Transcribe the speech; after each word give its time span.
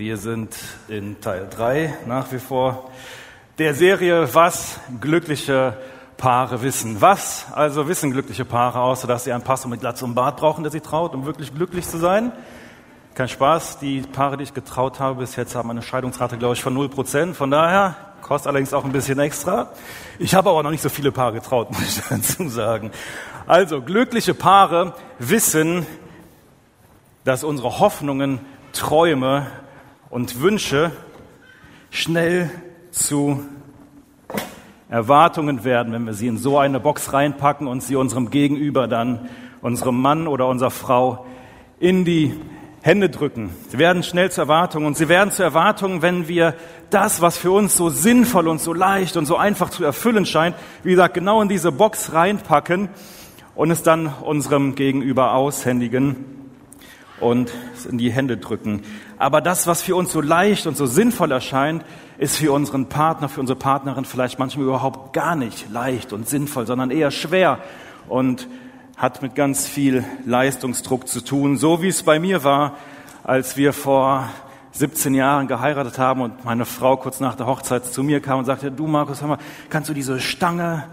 Wir 0.00 0.16
sind 0.16 0.56
in 0.88 1.20
Teil 1.20 1.46
3 1.50 1.94
nach 2.06 2.32
wie 2.32 2.38
vor 2.38 2.90
der 3.58 3.74
Serie 3.74 4.34
Was 4.34 4.80
glückliche 4.98 5.76
Paare 6.16 6.62
wissen. 6.62 7.02
Was 7.02 7.44
also 7.52 7.86
wissen 7.86 8.10
glückliche 8.10 8.46
Paare, 8.46 8.80
außer 8.80 9.06
dass 9.06 9.24
sie 9.24 9.32
einen 9.34 9.44
Pastor 9.44 9.70
mit 9.70 9.80
Glatze 9.80 10.06
und 10.06 10.14
Bart 10.14 10.38
brauchen, 10.38 10.64
der 10.64 10.72
sie 10.72 10.80
traut, 10.80 11.12
um 11.12 11.26
wirklich 11.26 11.54
glücklich 11.54 11.86
zu 11.86 11.98
sein? 11.98 12.32
Kein 13.14 13.28
Spaß, 13.28 13.78
die 13.80 14.00
Paare, 14.00 14.38
die 14.38 14.44
ich 14.44 14.54
getraut 14.54 15.00
habe, 15.00 15.20
bis 15.20 15.36
jetzt 15.36 15.54
haben 15.54 15.70
eine 15.70 15.82
Scheidungsrate, 15.82 16.38
glaube 16.38 16.54
ich, 16.54 16.62
von 16.62 16.74
0%. 16.74 17.34
Von 17.34 17.50
daher 17.50 17.94
kostet 18.22 18.48
allerdings 18.48 18.72
auch 18.72 18.86
ein 18.86 18.92
bisschen 18.92 19.18
extra. 19.18 19.68
Ich 20.18 20.34
habe 20.34 20.48
aber 20.48 20.62
noch 20.62 20.70
nicht 20.70 20.82
so 20.82 20.88
viele 20.88 21.12
Paare 21.12 21.34
getraut, 21.34 21.70
muss 21.72 21.98
ich 21.98 22.02
dazu 22.08 22.48
sagen. 22.48 22.90
Also, 23.46 23.82
glückliche 23.82 24.32
Paare 24.32 24.94
wissen, 25.18 25.86
dass 27.24 27.44
unsere 27.44 27.80
Hoffnungen, 27.80 28.40
Träume 28.72 29.46
und 30.10 30.40
Wünsche 30.40 30.90
schnell 31.90 32.50
zu 32.90 33.44
Erwartungen 34.88 35.62
werden, 35.62 35.92
wenn 35.92 36.04
wir 36.04 36.14
sie 36.14 36.26
in 36.26 36.36
so 36.36 36.58
eine 36.58 36.80
Box 36.80 37.12
reinpacken 37.12 37.68
und 37.68 37.82
sie 37.82 37.94
unserem 37.94 38.30
Gegenüber 38.30 38.88
dann, 38.88 39.28
unserem 39.62 40.00
Mann 40.00 40.26
oder 40.26 40.48
unserer 40.48 40.72
Frau, 40.72 41.26
in 41.78 42.04
die 42.04 42.34
Hände 42.82 43.08
drücken. 43.08 43.50
Sie 43.68 43.78
werden 43.78 44.02
schnell 44.02 44.32
zu 44.32 44.40
Erwartungen 44.40 44.86
und 44.86 44.96
sie 44.96 45.08
werden 45.08 45.30
zu 45.30 45.44
Erwartungen, 45.44 46.02
wenn 46.02 46.26
wir 46.26 46.54
das, 46.90 47.20
was 47.20 47.38
für 47.38 47.52
uns 47.52 47.76
so 47.76 47.88
sinnvoll 47.88 48.48
und 48.48 48.60
so 48.60 48.72
leicht 48.72 49.16
und 49.16 49.26
so 49.26 49.36
einfach 49.36 49.70
zu 49.70 49.84
erfüllen 49.84 50.26
scheint, 50.26 50.56
wie 50.82 50.90
gesagt, 50.90 51.14
genau 51.14 51.40
in 51.40 51.48
diese 51.48 51.70
Box 51.70 52.12
reinpacken 52.12 52.88
und 53.54 53.70
es 53.70 53.84
dann 53.84 54.12
unserem 54.22 54.74
Gegenüber 54.74 55.34
aushändigen 55.34 56.39
und 57.20 57.52
in 57.88 57.98
die 57.98 58.10
Hände 58.10 58.36
drücken. 58.36 58.82
Aber 59.18 59.40
das, 59.40 59.66
was 59.66 59.82
für 59.82 59.96
uns 59.96 60.12
so 60.12 60.20
leicht 60.20 60.66
und 60.66 60.76
so 60.76 60.86
sinnvoll 60.86 61.30
erscheint, 61.30 61.84
ist 62.18 62.36
für 62.36 62.52
unseren 62.52 62.86
Partner, 62.86 63.28
für 63.28 63.40
unsere 63.40 63.58
Partnerin 63.58 64.04
vielleicht 64.04 64.38
manchmal 64.38 64.66
überhaupt 64.66 65.12
gar 65.12 65.36
nicht 65.36 65.70
leicht 65.70 66.12
und 66.12 66.28
sinnvoll, 66.28 66.66
sondern 66.66 66.90
eher 66.90 67.10
schwer 67.10 67.58
und 68.08 68.48
hat 68.96 69.22
mit 69.22 69.34
ganz 69.34 69.66
viel 69.66 70.04
Leistungsdruck 70.26 71.08
zu 71.08 71.22
tun. 71.22 71.56
So 71.56 71.82
wie 71.82 71.88
es 71.88 72.02
bei 72.02 72.18
mir 72.18 72.44
war, 72.44 72.76
als 73.24 73.56
wir 73.56 73.72
vor 73.72 74.28
17 74.72 75.14
Jahren 75.14 75.48
geheiratet 75.48 75.98
haben 75.98 76.20
und 76.20 76.44
meine 76.44 76.64
Frau 76.64 76.96
kurz 76.96 77.20
nach 77.20 77.34
der 77.34 77.46
Hochzeit 77.46 77.86
zu 77.86 78.02
mir 78.02 78.20
kam 78.20 78.38
und 78.38 78.44
sagte, 78.44 78.70
du 78.70 78.86
Markus, 78.86 79.20
hör 79.20 79.28
mal, 79.28 79.38
kannst 79.68 79.88
du 79.88 79.94
diese 79.94 80.20
Stange, 80.20 80.84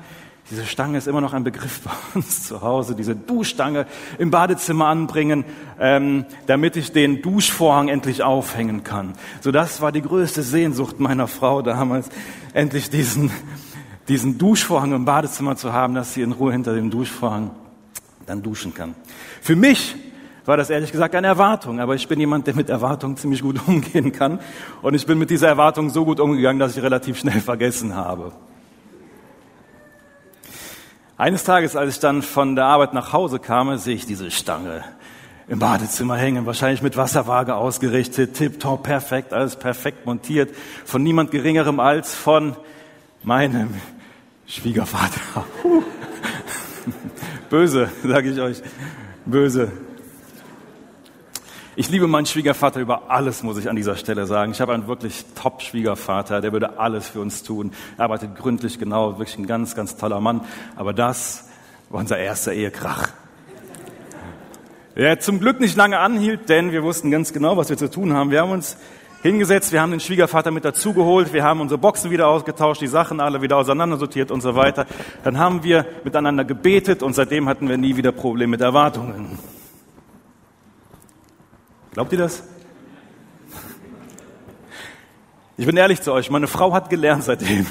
diese 0.50 0.66
Stange 0.66 0.98
ist 0.98 1.08
immer 1.08 1.20
noch 1.20 1.34
ein 1.34 1.44
Begriff 1.44 1.82
bei 1.84 1.92
uns 2.16 2.44
zu 2.44 2.62
Hause, 2.62 2.96
diese 2.96 3.16
Duschstange 3.16 3.86
im 4.18 4.32
Badezimmer 4.32 4.88
anbringen, 4.88 5.44
ähm, 5.80 6.26
damit 6.46 6.76
ich 6.78 6.92
den 6.92 7.22
Duschvorhang 7.22 7.90
endlich 7.90 8.24
aufhängen 8.24 8.84
kann. 8.84 9.14
So 9.42 9.52
das 9.52 9.82
war 9.82 9.92
die 9.92 10.02
größte 10.02 10.44
Sehnsucht 10.44 11.00
meiner 11.00 11.28
Frau 11.28 11.62
damals, 11.62 12.10
endlich 12.54 12.90
diesen, 12.90 13.32
diesen 14.08 14.38
Duschvorhang 14.38 14.94
im 14.94 15.06
Badezimmer 15.06 15.58
zu 15.58 15.74
haben, 15.74 15.96
dass 15.96 16.14
sie 16.14 16.22
in 16.22 16.32
Ruhe 16.32 16.54
hinter 16.54 16.74
dem 16.74 16.90
Duschvorhang 16.90 17.52
dann 18.26 18.42
duschen 18.42 18.74
kann. 18.74 18.96
Für 19.42 19.56
mich 19.56 19.96
war 20.46 20.56
das 20.56 20.70
ehrlich 20.70 20.94
gesagt 20.94 21.14
eine 21.14 21.28
Erwartung, 21.28 21.82
aber 21.82 21.96
ich 21.96 22.08
bin 22.08 22.22
jemand, 22.22 22.48
der 22.48 22.56
mit 22.56 22.70
Erwartungen 22.70 23.18
ziemlich 23.18 23.42
gut 23.42 23.60
umgehen 23.68 24.14
kann 24.14 24.40
und 24.82 24.94
ich 24.94 25.06
bin 25.06 25.20
mit 25.20 25.30
dieser 25.30 25.50
Erwartung 25.50 25.90
so 25.90 26.06
gut 26.06 26.22
umgegangen, 26.22 26.60
dass 26.60 26.78
ich 26.78 26.82
relativ 26.82 27.20
schnell 27.20 27.42
vergessen 27.42 27.96
habe. 27.96 28.32
Eines 31.20 31.44
Tages, 31.44 31.76
als 31.76 31.96
ich 31.96 32.00
dann 32.00 32.22
von 32.22 32.56
der 32.56 32.66
Arbeit 32.66 32.94
nach 32.94 33.12
Hause 33.12 33.40
kam, 33.40 33.76
sehe 33.78 33.96
ich 33.96 34.06
diese 34.06 34.30
Stange 34.30 34.84
im 35.48 35.58
Badezimmer 35.58 36.16
hängen, 36.16 36.46
wahrscheinlich 36.46 36.84
mit 36.84 36.96
Wasserwaage 36.96 37.56
ausgerichtet, 37.56 38.36
tipptopp, 38.36 38.84
perfekt, 38.84 39.34
alles 39.34 39.56
perfekt 39.56 40.06
montiert, 40.06 40.54
von 40.86 41.02
niemand 41.02 41.32
Geringerem 41.32 41.80
als 41.80 42.14
von 42.14 42.56
meinem 43.24 43.74
Schwiegervater. 44.46 45.46
Böse, 47.50 47.90
sage 48.04 48.30
ich 48.30 48.40
euch, 48.40 48.62
böse. 49.26 49.72
Ich 51.80 51.92
liebe 51.92 52.08
meinen 52.08 52.26
Schwiegervater 52.26 52.80
über 52.80 53.12
alles, 53.12 53.44
muss 53.44 53.60
ich 53.60 53.70
an 53.70 53.76
dieser 53.76 53.96
Stelle 53.96 54.26
sagen. 54.26 54.52
Ich 54.52 54.62
habe 54.62 54.74
einen 54.74 54.88
wirklich 54.88 55.24
Top-Schwiegervater, 55.40 56.42
der 56.42 56.52
würde 56.52 56.80
alles 56.80 57.08
für 57.08 57.22
uns 57.22 57.44
tun. 57.44 57.72
Er 58.00 58.06
arbeitet 58.06 58.36
gründlich, 58.36 58.80
genau, 58.80 59.20
wirklich 59.20 59.38
ein 59.38 59.46
ganz, 59.46 59.76
ganz 59.76 59.96
toller 59.96 60.20
Mann. 60.20 60.42
Aber 60.76 60.92
das 60.92 61.48
war 61.92 62.00
unser 62.00 62.18
erster 62.18 62.52
Ehekrach. 62.52 63.10
Der 64.96 65.20
zum 65.20 65.40
Glück 65.40 65.60
nicht 65.60 65.78
lange 65.78 66.00
anhielt, 66.00 66.50
denn 66.50 66.72
wir 66.72 66.82
wussten 66.82 67.12
ganz 67.12 67.32
genau, 67.32 67.58
was 67.58 67.70
wir 67.70 67.78
zu 67.78 67.92
tun 67.92 68.12
haben. 68.12 68.32
Wir 68.32 68.42
haben 68.42 68.50
uns 68.50 68.76
hingesetzt, 69.22 69.72
wir 69.72 69.80
haben 69.80 69.92
den 69.92 70.00
Schwiegervater 70.00 70.50
mit 70.50 70.66
dazugeholt, 70.66 71.32
wir 71.32 71.44
haben 71.44 71.62
unsere 71.62 71.78
Boxen 71.78 72.10
wieder 72.10 72.28
ausgetauscht, 72.28 72.82
die 72.82 72.88
Sachen 72.88 73.20
alle 73.20 73.44
wieder 73.44 73.56
auseinandersortiert 73.56 74.32
und 74.32 74.42
so 74.42 74.56
weiter. 74.56 74.88
Dann 75.24 75.38
haben 75.38 75.62
wir 75.64 75.86
miteinander 76.04 76.44
gebetet 76.44 77.04
und 77.04 77.14
seitdem 77.14 77.48
hatten 77.48 77.70
wir 77.70 77.78
nie 77.78 77.98
wieder 77.98 78.12
Probleme 78.12 78.50
mit 78.50 78.62
Erwartungen. 78.62 79.38
Glaubt 81.98 82.12
ihr 82.12 82.20
das? 82.20 82.44
Ich 85.58 85.66
bin 85.66 85.76
ehrlich 85.78 86.00
zu 86.00 86.14
euch, 86.14 86.30
meine 86.30 86.46
Frau 86.46 86.72
hat 86.72 86.92
gelernt 86.92 87.24
seitdem. 87.24 87.66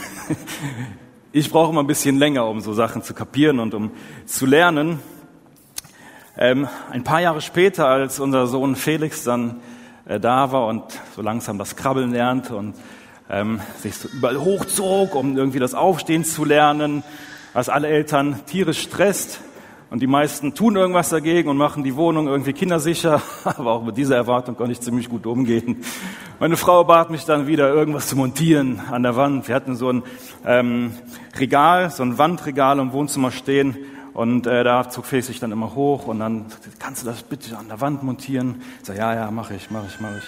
Ich 1.31 1.48
brauche 1.48 1.70
immer 1.70 1.84
ein 1.84 1.87
bisschen 1.87 2.19
länger, 2.19 2.48
um 2.48 2.60
so 2.60 2.72
Sachen 2.72 3.04
zu 3.04 3.15
kapieren 3.15 3.60
und 3.60 3.72
um 3.72 3.92
zu 4.25 4.44
lernen. 4.44 4.98
Ähm, 6.36 6.66
ein 6.91 7.04
paar 7.04 7.20
Jahre 7.20 7.41
später, 7.41 7.86
als 7.86 8.19
unser 8.19 8.48
Sohn 8.48 8.75
Felix 8.75 9.22
dann 9.22 9.60
äh, 10.06 10.19
da 10.19 10.50
war 10.50 10.66
und 10.66 10.82
so 11.15 11.22
langsam 11.22 11.56
das 11.56 11.76
Krabbeln 11.76 12.10
lernte 12.10 12.56
und 12.56 12.75
ähm, 13.31 13.60
sich 13.81 13.94
so 13.97 14.09
überall 14.09 14.41
hochzog, 14.41 15.15
um 15.15 15.36
irgendwie 15.36 15.60
das 15.60 15.75
Aufstehen 15.75 16.25
zu 16.25 16.44
lernen, 16.44 17.04
was 17.53 17.69
alle 17.69 17.86
Eltern 17.86 18.41
tierisch 18.47 18.81
stresst, 18.81 19.38
und 19.88 20.02
die 20.02 20.08
meisten 20.08 20.52
tun 20.54 20.74
irgendwas 20.74 21.10
dagegen 21.10 21.48
und 21.48 21.56
machen 21.56 21.84
die 21.84 21.94
Wohnung 21.94 22.26
irgendwie 22.26 22.52
kindersicher. 22.52 23.22
Aber 23.44 23.72
auch 23.72 23.84
mit 23.84 23.97
dieser 23.97 24.16
Erwartung 24.16 24.56
konnte 24.56 24.72
ich 24.72 24.80
ziemlich 24.80 25.08
gut 25.08 25.26
umgehen. 25.26 25.84
Meine 26.41 26.56
Frau 26.56 26.82
bat 26.82 27.10
mich 27.10 27.24
dann 27.24 27.47
wieder, 27.47 27.72
irgendwas 27.72 28.08
zu 28.08 28.16
montieren 28.16 28.80
an 28.91 29.04
der 29.04 29.14
Wand. 29.14 29.47
Wir 29.47 29.54
hatten 29.54 29.76
so 29.76 29.92
ein 29.92 30.02
ähm, 30.44 30.92
Regal, 31.38 31.91
so 31.91 32.02
ein 32.02 32.19
Wandregal 32.19 32.80
im 32.80 32.92
Wohnzimmer 32.92 33.30
stehen. 33.30 33.76
Und 34.12 34.47
äh, 34.47 34.64
da 34.64 34.88
zog 34.88 35.06
Felix 35.06 35.28
sich 35.28 35.38
dann 35.38 35.52
immer 35.52 35.74
hoch 35.74 36.06
und 36.06 36.18
dann, 36.18 36.47
kannst 36.78 37.03
du 37.03 37.06
das 37.06 37.22
bitte 37.22 37.56
an 37.56 37.68
der 37.68 37.80
Wand 37.80 38.03
montieren? 38.03 38.62
Ich 38.80 38.86
sag, 38.86 38.97
ja, 38.97 39.14
ja, 39.14 39.30
mache 39.30 39.54
ich, 39.54 39.70
mache 39.70 39.86
ich, 39.88 40.00
mache 40.00 40.18
ich. 40.18 40.24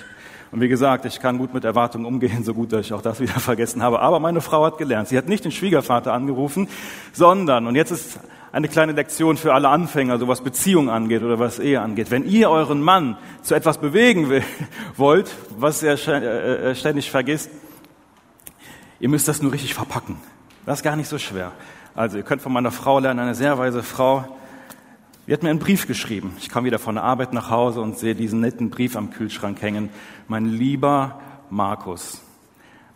Und 0.52 0.60
wie 0.60 0.68
gesagt, 0.68 1.04
ich 1.04 1.20
kann 1.20 1.36
gut 1.38 1.52
mit 1.52 1.64
Erwartungen 1.64 2.06
umgehen, 2.06 2.44
so 2.44 2.54
gut, 2.54 2.72
dass 2.72 2.86
ich 2.86 2.92
auch 2.92 3.02
das 3.02 3.18
wieder 3.18 3.32
vergessen 3.40 3.82
habe. 3.82 4.00
Aber 4.00 4.20
meine 4.20 4.40
Frau 4.40 4.64
hat 4.64 4.78
gelernt. 4.78 5.08
Sie 5.08 5.18
hat 5.18 5.26
nicht 5.26 5.44
den 5.44 5.52
Schwiegervater 5.52 6.12
angerufen, 6.12 6.68
sondern, 7.12 7.66
und 7.66 7.74
jetzt 7.74 7.90
ist 7.90 8.20
eine 8.52 8.68
kleine 8.68 8.92
Lektion 8.92 9.36
für 9.36 9.52
alle 9.52 9.68
Anfänger, 9.68 10.18
so 10.18 10.28
was 10.28 10.40
Beziehung 10.40 10.88
angeht 10.90 11.22
oder 11.22 11.38
was 11.38 11.58
Ehe 11.58 11.80
angeht. 11.80 12.10
Wenn 12.10 12.24
ihr 12.24 12.50
euren 12.50 12.80
Mann 12.80 13.16
zu 13.42 13.54
etwas 13.54 13.78
bewegen 13.78 14.30
will, 14.30 14.42
wollt, 14.96 15.34
was 15.56 15.82
er 15.82 15.98
äh, 16.08 16.70
äh, 16.70 16.74
ständig 16.74 17.10
vergisst, 17.10 17.50
ihr 19.00 19.08
müsst 19.08 19.28
das 19.28 19.42
nur 19.42 19.52
richtig 19.52 19.74
verpacken. 19.74 20.16
Das 20.64 20.78
ist 20.78 20.82
gar 20.82 20.96
nicht 20.96 21.08
so 21.08 21.18
schwer. 21.18 21.52
Also 21.94 22.16
ihr 22.16 22.22
könnt 22.22 22.42
von 22.42 22.52
meiner 22.52 22.70
Frau 22.70 22.98
lernen, 22.98 23.20
eine 23.20 23.34
sehr 23.34 23.58
weise 23.58 23.82
Frau. 23.82 24.24
Die 25.26 25.32
hat 25.32 25.42
mir 25.42 25.50
einen 25.50 25.58
Brief 25.58 25.86
geschrieben. 25.86 26.34
Ich 26.38 26.48
kam 26.48 26.64
wieder 26.64 26.78
von 26.78 26.94
der 26.94 27.04
Arbeit 27.04 27.34
nach 27.34 27.50
Hause 27.50 27.80
und 27.80 27.98
sehe 27.98 28.14
diesen 28.14 28.40
netten 28.40 28.70
Brief 28.70 28.96
am 28.96 29.10
Kühlschrank 29.10 29.60
hängen. 29.60 29.90
Mein 30.26 30.46
lieber 30.46 31.20
Markus, 31.50 32.22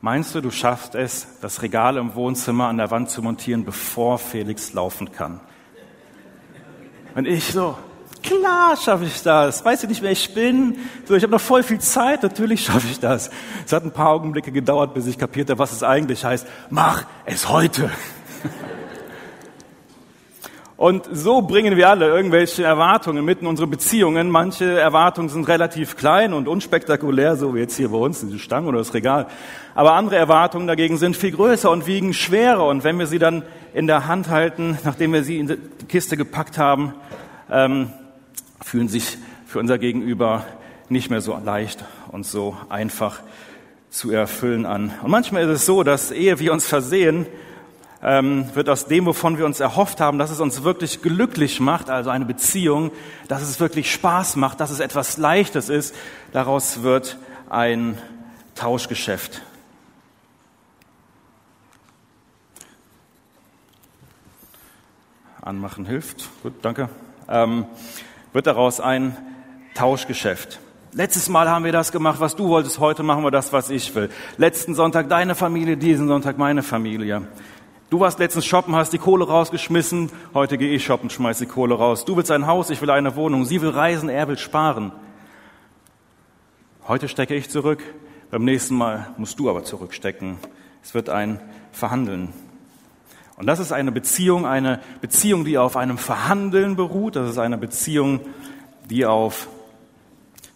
Meinst 0.05 0.35
du, 0.35 0.41
du 0.41 0.51
schaffst 0.51 0.97
es, 0.97 1.29
das 1.43 1.63
Regal 1.63 1.97
im 1.97 2.17
Wohnzimmer 2.17 2.67
an 2.67 2.77
der 2.77 2.91
Wand 2.91 3.09
zu 3.09 3.23
montieren, 3.23 3.65
bevor 3.65 4.19
Felix 4.19 4.73
laufen 4.73 5.13
kann? 5.13 5.39
Und 7.15 7.29
ich 7.29 7.45
so, 7.53 7.79
klar 8.21 8.77
schaffe 8.77 9.05
ich 9.05 9.23
das. 9.23 9.65
Weißt 9.65 9.85
du 9.85 9.87
nicht, 9.87 10.03
wer 10.03 10.11
ich 10.11 10.35
bin? 10.35 10.77
So, 11.05 11.15
ich 11.15 11.23
habe 11.23 11.31
noch 11.31 11.41
voll 11.41 11.63
viel 11.63 11.79
Zeit, 11.79 12.25
natürlich 12.25 12.65
schaffe 12.65 12.89
ich 12.91 12.99
das. 12.99 13.31
Es 13.65 13.73
hat 13.73 13.85
ein 13.85 13.93
paar 13.93 14.09
Augenblicke 14.09 14.51
gedauert, 14.51 14.93
bis 14.93 15.07
ich 15.07 15.19
kapierte, 15.19 15.57
was 15.61 15.71
es 15.71 15.85
eigentlich 15.85 16.25
heißt. 16.25 16.49
Mach 16.69 17.05
es 17.25 17.49
heute. 17.49 17.89
Und 20.83 21.09
so 21.13 21.43
bringen 21.43 21.77
wir 21.77 21.89
alle 21.89 22.09
irgendwelche 22.09 22.65
Erwartungen 22.65 23.25
mit 23.25 23.41
in 23.41 23.47
unsere 23.47 23.69
Beziehungen. 23.69 24.31
Manche 24.31 24.81
Erwartungen 24.81 25.29
sind 25.29 25.47
relativ 25.47 25.97
klein 25.97 26.33
und 26.35 26.49
unspektakulär, 26.49 27.37
so 27.37 27.55
wie 27.55 27.61
jetzt 27.61 27.77
hier 27.77 27.91
bei 27.91 27.99
uns, 27.99 28.19
diese 28.19 28.41
Stange 28.41 28.67
oder 28.67 28.79
das 28.79 28.93
Regal. 28.93 29.29
Aber 29.77 29.93
andere 29.93 30.17
Erwartungen 30.17 30.67
dagegen 30.67 30.97
sind 30.97 31.17
viel 31.17 31.31
größer 31.31 31.71
und 31.71 31.87
wiegen 31.87 32.13
schwerer. 32.13 32.67
Und 32.67 32.83
wenn 32.83 32.99
wir 32.99 33.07
sie 33.07 33.21
dann 33.21 33.45
in 33.75 33.87
der 33.87 34.09
Hand 34.09 34.29
halten, 34.29 34.77
nachdem 34.83 35.13
wir 35.13 35.23
sie 35.23 35.39
in 35.39 35.47
die 35.47 35.87
Kiste 35.87 36.17
gepackt 36.17 36.59
haben, 36.59 36.95
ähm, 37.49 37.93
fühlen 38.61 38.89
sich 38.89 39.19
für 39.47 39.61
unser 39.61 39.79
Gegenüber 39.79 40.45
nicht 40.89 41.11
mehr 41.11 41.21
so 41.21 41.39
leicht 41.45 41.85
und 42.11 42.27
so 42.27 42.57
einfach 42.69 43.21
zu 43.89 44.11
erfüllen 44.11 44.67
an. 44.67 44.91
Und 45.01 45.13
manchmal 45.13 45.45
ist 45.45 45.61
es 45.61 45.65
so, 45.65 45.85
dass 45.85 46.11
ehe 46.11 46.41
wir 46.41 46.53
uns 46.53 46.67
versehen, 46.67 47.27
ähm, 48.03 48.47
wird 48.55 48.69
aus 48.69 48.87
dem, 48.87 49.07
wovon 49.07 49.39
wir 49.39 49.47
uns 49.47 49.61
erhofft 49.61 50.01
haben, 50.01 50.19
dass 50.19 50.31
es 50.31 50.41
uns 50.41 50.65
wirklich 50.65 51.03
glücklich 51.03 51.61
macht, 51.61 51.89
also 51.89 52.11
eine 52.11 52.25
Beziehung, 52.25 52.91
dass 53.29 53.43
es 53.43 53.61
wirklich 53.61 53.93
Spaß 53.93 54.37
macht, 54.37 54.61
dass 54.61 54.71
es 54.71 54.81
etwas 54.81 55.19
Leichtes 55.19 55.69
ist, 55.69 55.95
daraus 56.33 56.83
wird 56.83 57.17
ein 57.49 57.99
Tauschgeschäft. 58.55 59.43
Anmachen 65.41 65.87
hilft. 65.87 66.29
Gut, 66.43 66.55
danke. 66.63 66.89
Ähm, 67.29 67.67
wird 68.33 68.47
daraus 68.47 68.81
ein 68.81 69.17
Tauschgeschäft. 69.75 70.61
Letztes 70.93 71.29
Mal 71.29 71.49
haben 71.49 71.65
wir 71.65 71.73
das 71.73 71.91
gemacht, 71.91 72.21
was 72.21 72.37
du 72.37 72.49
wolltest. 72.49 72.79
Heute 72.79 73.03
machen 73.03 73.25
wir 73.25 73.31
das, 73.31 73.53
was 73.53 73.71
ich 73.71 73.95
will. 73.95 74.11
Letzten 74.37 74.75
Sonntag 74.75 75.09
deine 75.09 75.35
Familie, 75.35 75.77
diesen 75.77 76.07
Sonntag 76.07 76.39
meine 76.39 76.63
Familie. 76.63 77.23
Du 77.93 78.01
warst 78.01 78.19
letztens 78.19 78.47
shoppen, 78.47 78.75
hast 78.75 78.95
die 78.95 78.99
Kohle 78.99 79.27
rausgeschmissen. 79.29 80.11
Heute 80.33 80.57
gehe 80.57 80.75
ich 80.75 80.83
shoppen, 80.83 81.11
schmeiß 81.11 81.41
die 81.41 81.45
Kohle 81.45 81.75
raus. 81.75 82.07
Du 82.07 82.17
willst 82.17 82.31
ein 82.31 82.47
Haus, 82.47 82.71
ich 82.71 82.81
will 82.81 82.89
eine 82.89 83.17
Wohnung. 83.17 83.45
Sie 83.45 83.61
will 83.61 83.69
reisen, 83.69 84.09
er 84.09 84.29
will 84.29 84.39
sparen. 84.39 84.93
Heute 86.89 87.07
stecke 87.07 87.35
ich 87.35 87.51
zurück. 87.51 87.83
Beim 88.31 88.47
nächsten 88.47 88.77
Mal 88.77 89.09
musst 89.19 89.39
du 89.39 89.51
aber 89.51 89.65
zurückstecken. 89.65 90.39
Es 90.83 90.95
wird 90.95 91.11
ein 91.11 91.39
Verhandeln. 91.71 92.33
Und 93.37 93.45
das 93.45 93.59
ist 93.59 93.73
eine 93.73 93.93
Beziehung, 93.93 94.47
eine 94.47 94.81
Beziehung, 95.03 95.45
die 95.45 95.59
auf 95.59 95.77
einem 95.77 95.99
Verhandeln 95.99 96.77
beruht. 96.77 97.15
Das 97.15 97.29
ist 97.29 97.37
eine 97.37 97.59
Beziehung, 97.59 98.21
die 98.89 99.05
auf 99.05 99.49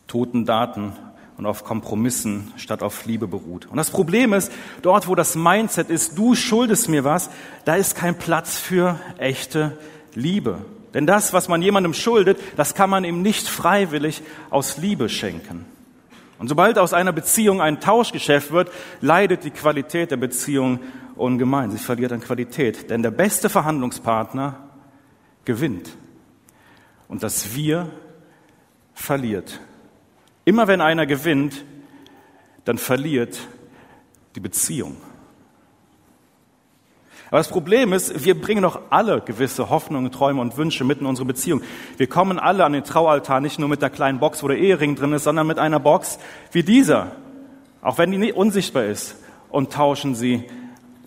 toten 0.06 0.46
Daten 0.46 0.94
und 1.36 1.46
auf 1.46 1.64
Kompromissen 1.64 2.52
statt 2.56 2.82
auf 2.82 3.04
Liebe 3.06 3.26
beruht. 3.28 3.66
Und 3.66 3.76
das 3.76 3.90
Problem 3.90 4.32
ist, 4.32 4.50
dort 4.82 5.06
wo 5.06 5.14
das 5.14 5.34
Mindset 5.34 5.90
ist, 5.90 6.16
du 6.16 6.34
schuldest 6.34 6.88
mir 6.88 7.04
was, 7.04 7.30
da 7.64 7.76
ist 7.76 7.94
kein 7.94 8.16
Platz 8.16 8.58
für 8.58 8.98
echte 9.18 9.78
Liebe. 10.14 10.58
Denn 10.94 11.06
das, 11.06 11.32
was 11.32 11.48
man 11.48 11.60
jemandem 11.60 11.92
schuldet, 11.92 12.38
das 12.56 12.74
kann 12.74 12.88
man 12.88 13.04
ihm 13.04 13.20
nicht 13.20 13.48
freiwillig 13.48 14.22
aus 14.48 14.78
Liebe 14.78 15.08
schenken. 15.08 15.66
Und 16.38 16.48
sobald 16.48 16.78
aus 16.78 16.92
einer 16.92 17.12
Beziehung 17.12 17.60
ein 17.60 17.80
Tauschgeschäft 17.80 18.50
wird, 18.52 18.70
leidet 19.00 19.44
die 19.44 19.50
Qualität 19.50 20.10
der 20.10 20.16
Beziehung 20.16 20.80
ungemein. 21.14 21.70
Sie 21.70 21.78
verliert 21.78 22.12
an 22.12 22.20
Qualität. 22.20 22.90
Denn 22.90 23.02
der 23.02 23.10
beste 23.10 23.48
Verhandlungspartner 23.48 24.68
gewinnt. 25.44 25.96
Und 27.08 27.22
das 27.22 27.54
Wir 27.54 27.90
verliert. 28.94 29.60
Immer 30.46 30.68
wenn 30.68 30.80
einer 30.80 31.06
gewinnt, 31.06 31.64
dann 32.64 32.78
verliert 32.78 33.36
die 34.36 34.40
Beziehung. 34.40 34.96
Aber 37.30 37.38
das 37.38 37.48
Problem 37.48 37.92
ist, 37.92 38.24
wir 38.24 38.40
bringen 38.40 38.62
doch 38.62 38.80
alle 38.90 39.20
gewisse 39.20 39.70
Hoffnungen, 39.70 40.12
Träume 40.12 40.40
und 40.40 40.56
Wünsche 40.56 40.84
mit 40.84 41.00
in 41.00 41.06
unsere 41.06 41.26
Beziehung. 41.26 41.62
Wir 41.96 42.06
kommen 42.06 42.38
alle 42.38 42.64
an 42.64 42.72
den 42.72 42.84
Traualtar 42.84 43.40
nicht 43.40 43.58
nur 43.58 43.68
mit 43.68 43.82
der 43.82 43.90
kleinen 43.90 44.20
Box, 44.20 44.44
wo 44.44 44.48
der 44.48 44.58
Ehering 44.58 44.94
drin 44.94 45.12
ist, 45.12 45.24
sondern 45.24 45.48
mit 45.48 45.58
einer 45.58 45.80
Box 45.80 46.20
wie 46.52 46.62
dieser, 46.62 47.10
auch 47.82 47.98
wenn 47.98 48.12
die 48.12 48.32
unsichtbar 48.32 48.84
ist, 48.84 49.16
und 49.48 49.72
tauschen 49.72 50.14
sie 50.14 50.44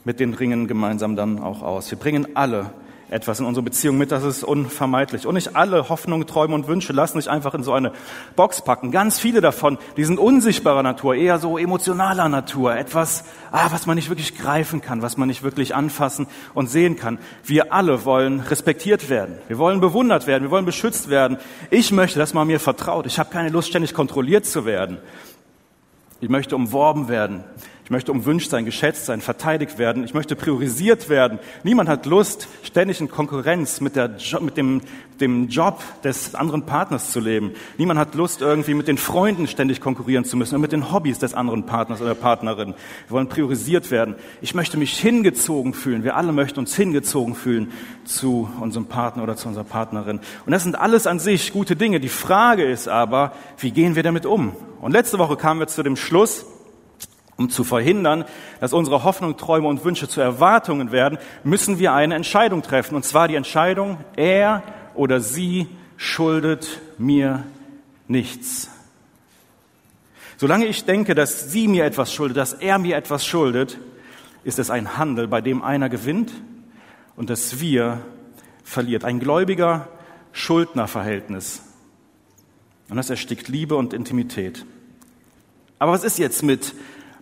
mit 0.03 0.19
den 0.19 0.33
Ringen 0.33 0.67
gemeinsam 0.67 1.15
dann 1.15 1.39
auch 1.39 1.61
aus. 1.61 1.89
Wir 1.91 1.97
bringen 1.97 2.35
alle 2.35 2.71
etwas 3.09 3.39
in 3.39 3.45
unsere 3.45 3.63
Beziehung 3.63 3.97
mit, 3.97 4.11
das 4.11 4.23
ist 4.23 4.43
unvermeidlich. 4.43 5.25
Und 5.25 5.35
nicht 5.35 5.55
alle 5.55 5.89
Hoffnungen, 5.89 6.27
Träume 6.27 6.55
und 6.55 6.67
Wünsche 6.67 6.93
lassen 6.93 7.19
sich 7.19 7.29
einfach 7.29 7.53
in 7.53 7.63
so 7.63 7.73
eine 7.73 7.91
Box 8.35 8.61
packen. 8.61 8.91
Ganz 8.91 9.19
viele 9.19 9.41
davon, 9.41 9.77
die 9.97 10.05
sind 10.05 10.19
unsichtbarer 10.19 10.83
Natur, 10.83 11.15
eher 11.15 11.39
so 11.39 11.57
emotionaler 11.57 12.29
Natur, 12.29 12.75
etwas, 12.75 13.23
ah, 13.51 13.67
was 13.71 13.87
man 13.87 13.95
nicht 13.95 14.09
wirklich 14.09 14.37
greifen 14.37 14.81
kann, 14.81 15.01
was 15.01 15.17
man 15.17 15.27
nicht 15.27 15.43
wirklich 15.43 15.75
anfassen 15.75 16.27
und 16.53 16.69
sehen 16.69 16.95
kann. 16.97 17.17
Wir 17.43 17.73
alle 17.73 18.05
wollen 18.05 18.41
respektiert 18.41 19.09
werden. 19.09 19.37
Wir 19.47 19.57
wollen 19.57 19.79
bewundert 19.79 20.27
werden. 20.27 20.43
Wir 20.43 20.51
wollen 20.51 20.65
beschützt 20.65 21.09
werden. 21.09 21.37
Ich 21.71 21.91
möchte, 21.91 22.19
dass 22.19 22.33
man 22.33 22.47
mir 22.47 22.59
vertraut. 22.59 23.05
Ich 23.05 23.17
habe 23.17 23.31
keine 23.31 23.49
Lust, 23.49 23.69
ständig 23.69 23.93
kontrolliert 23.93 24.45
zu 24.45 24.65
werden. 24.65 24.99
Ich 26.21 26.29
möchte 26.29 26.55
umworben 26.55 27.07
werden. 27.07 27.43
Ich 27.89 27.91
möchte 27.91 28.11
umwünscht 28.11 28.51
sein, 28.51 28.65
geschätzt 28.65 29.07
sein, 29.07 29.19
verteidigt 29.19 29.79
werden. 29.79 30.03
Ich 30.03 30.13
möchte 30.13 30.35
priorisiert 30.35 31.09
werden. 31.09 31.39
Niemand 31.63 31.89
hat 31.89 32.05
Lust, 32.05 32.47
ständig 32.61 33.01
in 33.01 33.09
Konkurrenz 33.09 33.81
mit, 33.81 33.95
der, 33.95 34.11
mit 34.41 34.57
dem, 34.57 34.81
dem 35.19 35.47
Job 35.47 35.81
des 36.03 36.35
anderen 36.35 36.67
Partners 36.67 37.11
zu 37.11 37.19
leben. 37.19 37.53
Niemand 37.79 37.99
hat 37.99 38.13
Lust, 38.13 38.41
irgendwie 38.41 38.75
mit 38.75 38.87
den 38.87 38.99
Freunden 38.99 39.47
ständig 39.47 39.81
konkurrieren 39.81 40.23
zu 40.23 40.37
müssen 40.37 40.53
und 40.53 40.61
mit 40.61 40.71
den 40.71 40.91
Hobbys 40.91 41.17
des 41.17 41.33
anderen 41.33 41.65
Partners 41.65 41.99
oder 41.99 42.13
Partnerin. 42.13 42.75
Wir 43.07 43.09
wollen 43.09 43.27
priorisiert 43.27 43.89
werden. 43.89 44.13
Ich 44.39 44.53
möchte 44.53 44.77
mich 44.77 44.95
hingezogen 44.99 45.73
fühlen. 45.73 46.03
Wir 46.03 46.15
alle 46.15 46.31
möchten 46.31 46.59
uns 46.59 46.75
hingezogen 46.75 47.33
fühlen 47.33 47.71
zu 48.05 48.51
unserem 48.61 48.85
Partner 48.85 49.23
oder 49.23 49.35
zu 49.35 49.47
unserer 49.47 49.63
Partnerin. 49.63 50.19
Und 50.45 50.51
das 50.51 50.61
sind 50.61 50.77
alles 50.77 51.07
an 51.07 51.17
sich 51.17 51.53
gute 51.53 51.75
Dinge. 51.75 51.99
Die 51.99 52.09
Frage 52.09 52.65
ist 52.65 52.87
aber, 52.87 53.31
wie 53.57 53.71
gehen 53.71 53.95
wir 53.95 54.03
damit 54.03 54.27
um? 54.27 54.55
Und 54.79 54.91
letzte 54.91 55.17
Woche 55.17 55.37
kamen 55.37 55.59
wir 55.59 55.67
zu 55.67 55.81
dem 55.81 55.95
Schluss, 55.95 56.45
um 57.39 57.49
zu 57.49 57.63
verhindern, 57.63 58.25
dass 58.59 58.73
unsere 58.73 59.05
Hoffnungen, 59.05 59.37
Träume 59.37 59.69
und 59.69 59.85
Wünsche 59.85 60.09
zu 60.09 60.19
Erwartungen 60.19 60.91
werden, 60.91 61.17
müssen 61.43 61.79
wir 61.79 61.93
eine 61.93 62.15
Entscheidung 62.15 62.61
treffen. 62.61 62.95
Und 62.95 63.05
zwar 63.05 63.29
die 63.29 63.35
Entscheidung, 63.35 63.97
er 64.17 64.61
oder 64.93 65.21
sie 65.21 65.67
schuldet 65.95 66.81
mir 66.97 67.45
nichts. 68.09 68.69
Solange 70.35 70.65
ich 70.65 70.83
denke, 70.83 71.15
dass 71.15 71.51
sie 71.51 71.69
mir 71.69 71.85
etwas 71.85 72.13
schuldet, 72.13 72.37
dass 72.37 72.53
er 72.53 72.77
mir 72.77 72.97
etwas 72.97 73.25
schuldet, 73.25 73.77
ist 74.43 74.59
es 74.59 74.69
ein 74.69 74.97
Handel, 74.97 75.27
bei 75.27 75.39
dem 75.39 75.63
einer 75.63 75.89
gewinnt 75.89 76.31
und 77.15 77.29
das 77.29 77.61
wir 77.61 78.01
verliert. 78.63 79.05
Ein 79.05 79.19
gläubiger 79.19 79.87
Schuldnerverhältnis. 80.33 81.61
Und 82.89 82.97
das 82.97 83.09
erstickt 83.09 83.47
Liebe 83.47 83.75
und 83.75 83.93
Intimität. 83.93 84.65
Aber 85.77 85.93
was 85.93 86.03
ist 86.03 86.19
jetzt 86.19 86.43
mit 86.43 86.73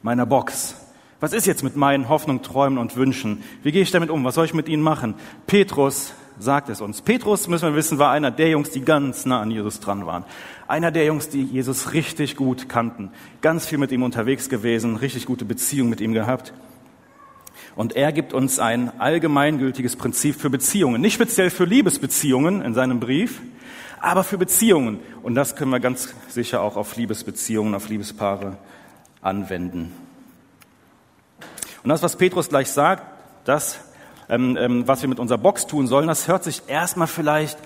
meiner 0.07 0.25
Box? 0.25 0.73
Was 1.19 1.33
ist 1.33 1.47
jetzt 1.47 1.63
mit 1.63 1.75
meinen 1.75 2.07
Hoffnungen, 2.07 2.41
Träumen 2.41 2.77
und 2.77 2.95
Wünschen? 2.95 3.43
Wie 3.61 3.73
gehe 3.73 3.81
ich 3.81 3.91
damit 3.91 4.09
um? 4.09 4.23
Was 4.23 4.35
soll 4.35 4.45
ich 4.45 4.53
mit 4.53 4.69
ihnen 4.69 4.81
machen? 4.81 5.15
Petrus 5.47 6.13
sagt 6.39 6.69
es 6.69 6.79
uns. 6.79 7.01
Petrus, 7.01 7.49
müssen 7.49 7.67
wir 7.67 7.75
wissen, 7.75 7.99
war 7.99 8.11
einer 8.11 8.31
der 8.31 8.49
Jungs, 8.49 8.69
die 8.69 8.79
ganz 8.79 9.25
nah 9.25 9.41
an 9.41 9.51
Jesus 9.51 9.81
dran 9.81 10.05
waren. 10.05 10.23
Einer 10.65 10.91
der 10.91 11.03
Jungs, 11.03 11.27
die 11.27 11.43
Jesus 11.43 11.91
richtig 11.91 12.37
gut 12.37 12.69
kannten. 12.69 13.11
Ganz 13.41 13.65
viel 13.65 13.79
mit 13.79 13.91
ihm 13.91 14.01
unterwegs 14.01 14.47
gewesen, 14.47 14.95
richtig 14.95 15.25
gute 15.25 15.43
Beziehungen 15.43 15.89
mit 15.89 15.99
ihm 15.99 16.13
gehabt. 16.13 16.53
Und 17.75 17.97
er 17.97 18.13
gibt 18.13 18.33
uns 18.33 18.59
ein 18.59 18.97
allgemeingültiges 18.97 19.97
Prinzip 19.97 20.39
für 20.39 20.49
Beziehungen. 20.49 21.01
Nicht 21.01 21.15
speziell 21.15 21.49
für 21.49 21.65
Liebesbeziehungen 21.65 22.61
in 22.61 22.73
seinem 22.73 23.01
Brief, 23.01 23.41
aber 23.99 24.23
für 24.23 24.37
Beziehungen. 24.37 24.99
Und 25.21 25.35
das 25.35 25.57
können 25.57 25.71
wir 25.71 25.81
ganz 25.81 26.15
sicher 26.29 26.61
auch 26.61 26.77
auf 26.77 26.95
Liebesbeziehungen, 26.95 27.75
auf 27.75 27.89
Liebespaare 27.89 28.57
anwenden. 29.21 30.06
Und 31.87 31.91
das, 31.91 32.03
was 32.03 32.17
Petrus 32.17 32.49
gleich 32.49 32.69
sagt, 32.69 33.01
das, 33.45 33.79
ähm, 34.27 34.57
ähm, 34.59 34.85
was 34.89 35.03
wir 35.03 35.07
mit 35.07 35.19
unserer 35.19 35.37
Box 35.37 35.67
tun 35.67 35.87
sollen, 35.87 36.09
das 36.09 36.27
hört 36.27 36.43
sich 36.43 36.63
erstmal 36.67 37.07
vielleicht 37.07 37.57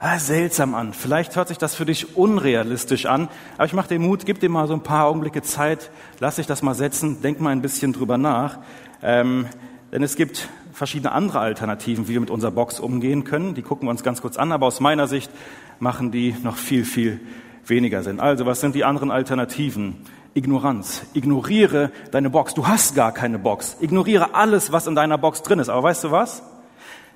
ah, 0.00 0.18
seltsam 0.18 0.74
an. 0.74 0.92
Vielleicht 0.94 1.36
hört 1.36 1.46
sich 1.46 1.58
das 1.58 1.76
für 1.76 1.84
dich 1.84 2.16
unrealistisch 2.16 3.06
an. 3.06 3.28
Aber 3.54 3.66
ich 3.66 3.74
mache 3.74 3.86
dir 3.86 4.00
Mut, 4.00 4.26
gib 4.26 4.40
dir 4.40 4.48
mal 4.48 4.66
so 4.66 4.74
ein 4.74 4.82
paar 4.82 5.06
Augenblicke 5.06 5.42
Zeit, 5.42 5.92
lass 6.18 6.34
dich 6.34 6.48
das 6.48 6.60
mal 6.60 6.74
setzen, 6.74 7.22
denk 7.22 7.40
mal 7.40 7.50
ein 7.50 7.62
bisschen 7.62 7.92
drüber 7.92 8.18
nach. 8.18 8.58
Ähm, 9.00 9.46
denn 9.92 10.02
es 10.02 10.16
gibt 10.16 10.48
verschiedene 10.72 11.12
andere 11.12 11.38
Alternativen, 11.38 12.08
wie 12.08 12.14
wir 12.14 12.20
mit 12.20 12.30
unserer 12.30 12.50
Box 12.50 12.80
umgehen 12.80 13.22
können. 13.22 13.54
Die 13.54 13.62
gucken 13.62 13.86
wir 13.86 13.92
uns 13.92 14.02
ganz 14.02 14.20
kurz 14.20 14.38
an, 14.38 14.50
aber 14.50 14.66
aus 14.66 14.80
meiner 14.80 15.06
Sicht 15.06 15.30
machen 15.78 16.10
die 16.10 16.34
noch 16.42 16.56
viel, 16.56 16.84
viel 16.84 17.20
weniger 17.64 18.02
Sinn. 18.02 18.18
Also, 18.18 18.44
was 18.44 18.60
sind 18.60 18.74
die 18.74 18.82
anderen 18.82 19.12
Alternativen? 19.12 20.04
Ignoranz. 20.38 21.02
Ignoriere 21.14 21.90
deine 22.12 22.30
Box. 22.30 22.54
Du 22.54 22.66
hast 22.66 22.94
gar 22.94 23.12
keine 23.12 23.38
Box. 23.38 23.76
Ignoriere 23.80 24.34
alles, 24.34 24.72
was 24.72 24.86
in 24.86 24.94
deiner 24.94 25.18
Box 25.18 25.42
drin 25.42 25.58
ist. 25.58 25.68
Aber 25.68 25.82
weißt 25.82 26.04
du 26.04 26.10
was? 26.10 26.42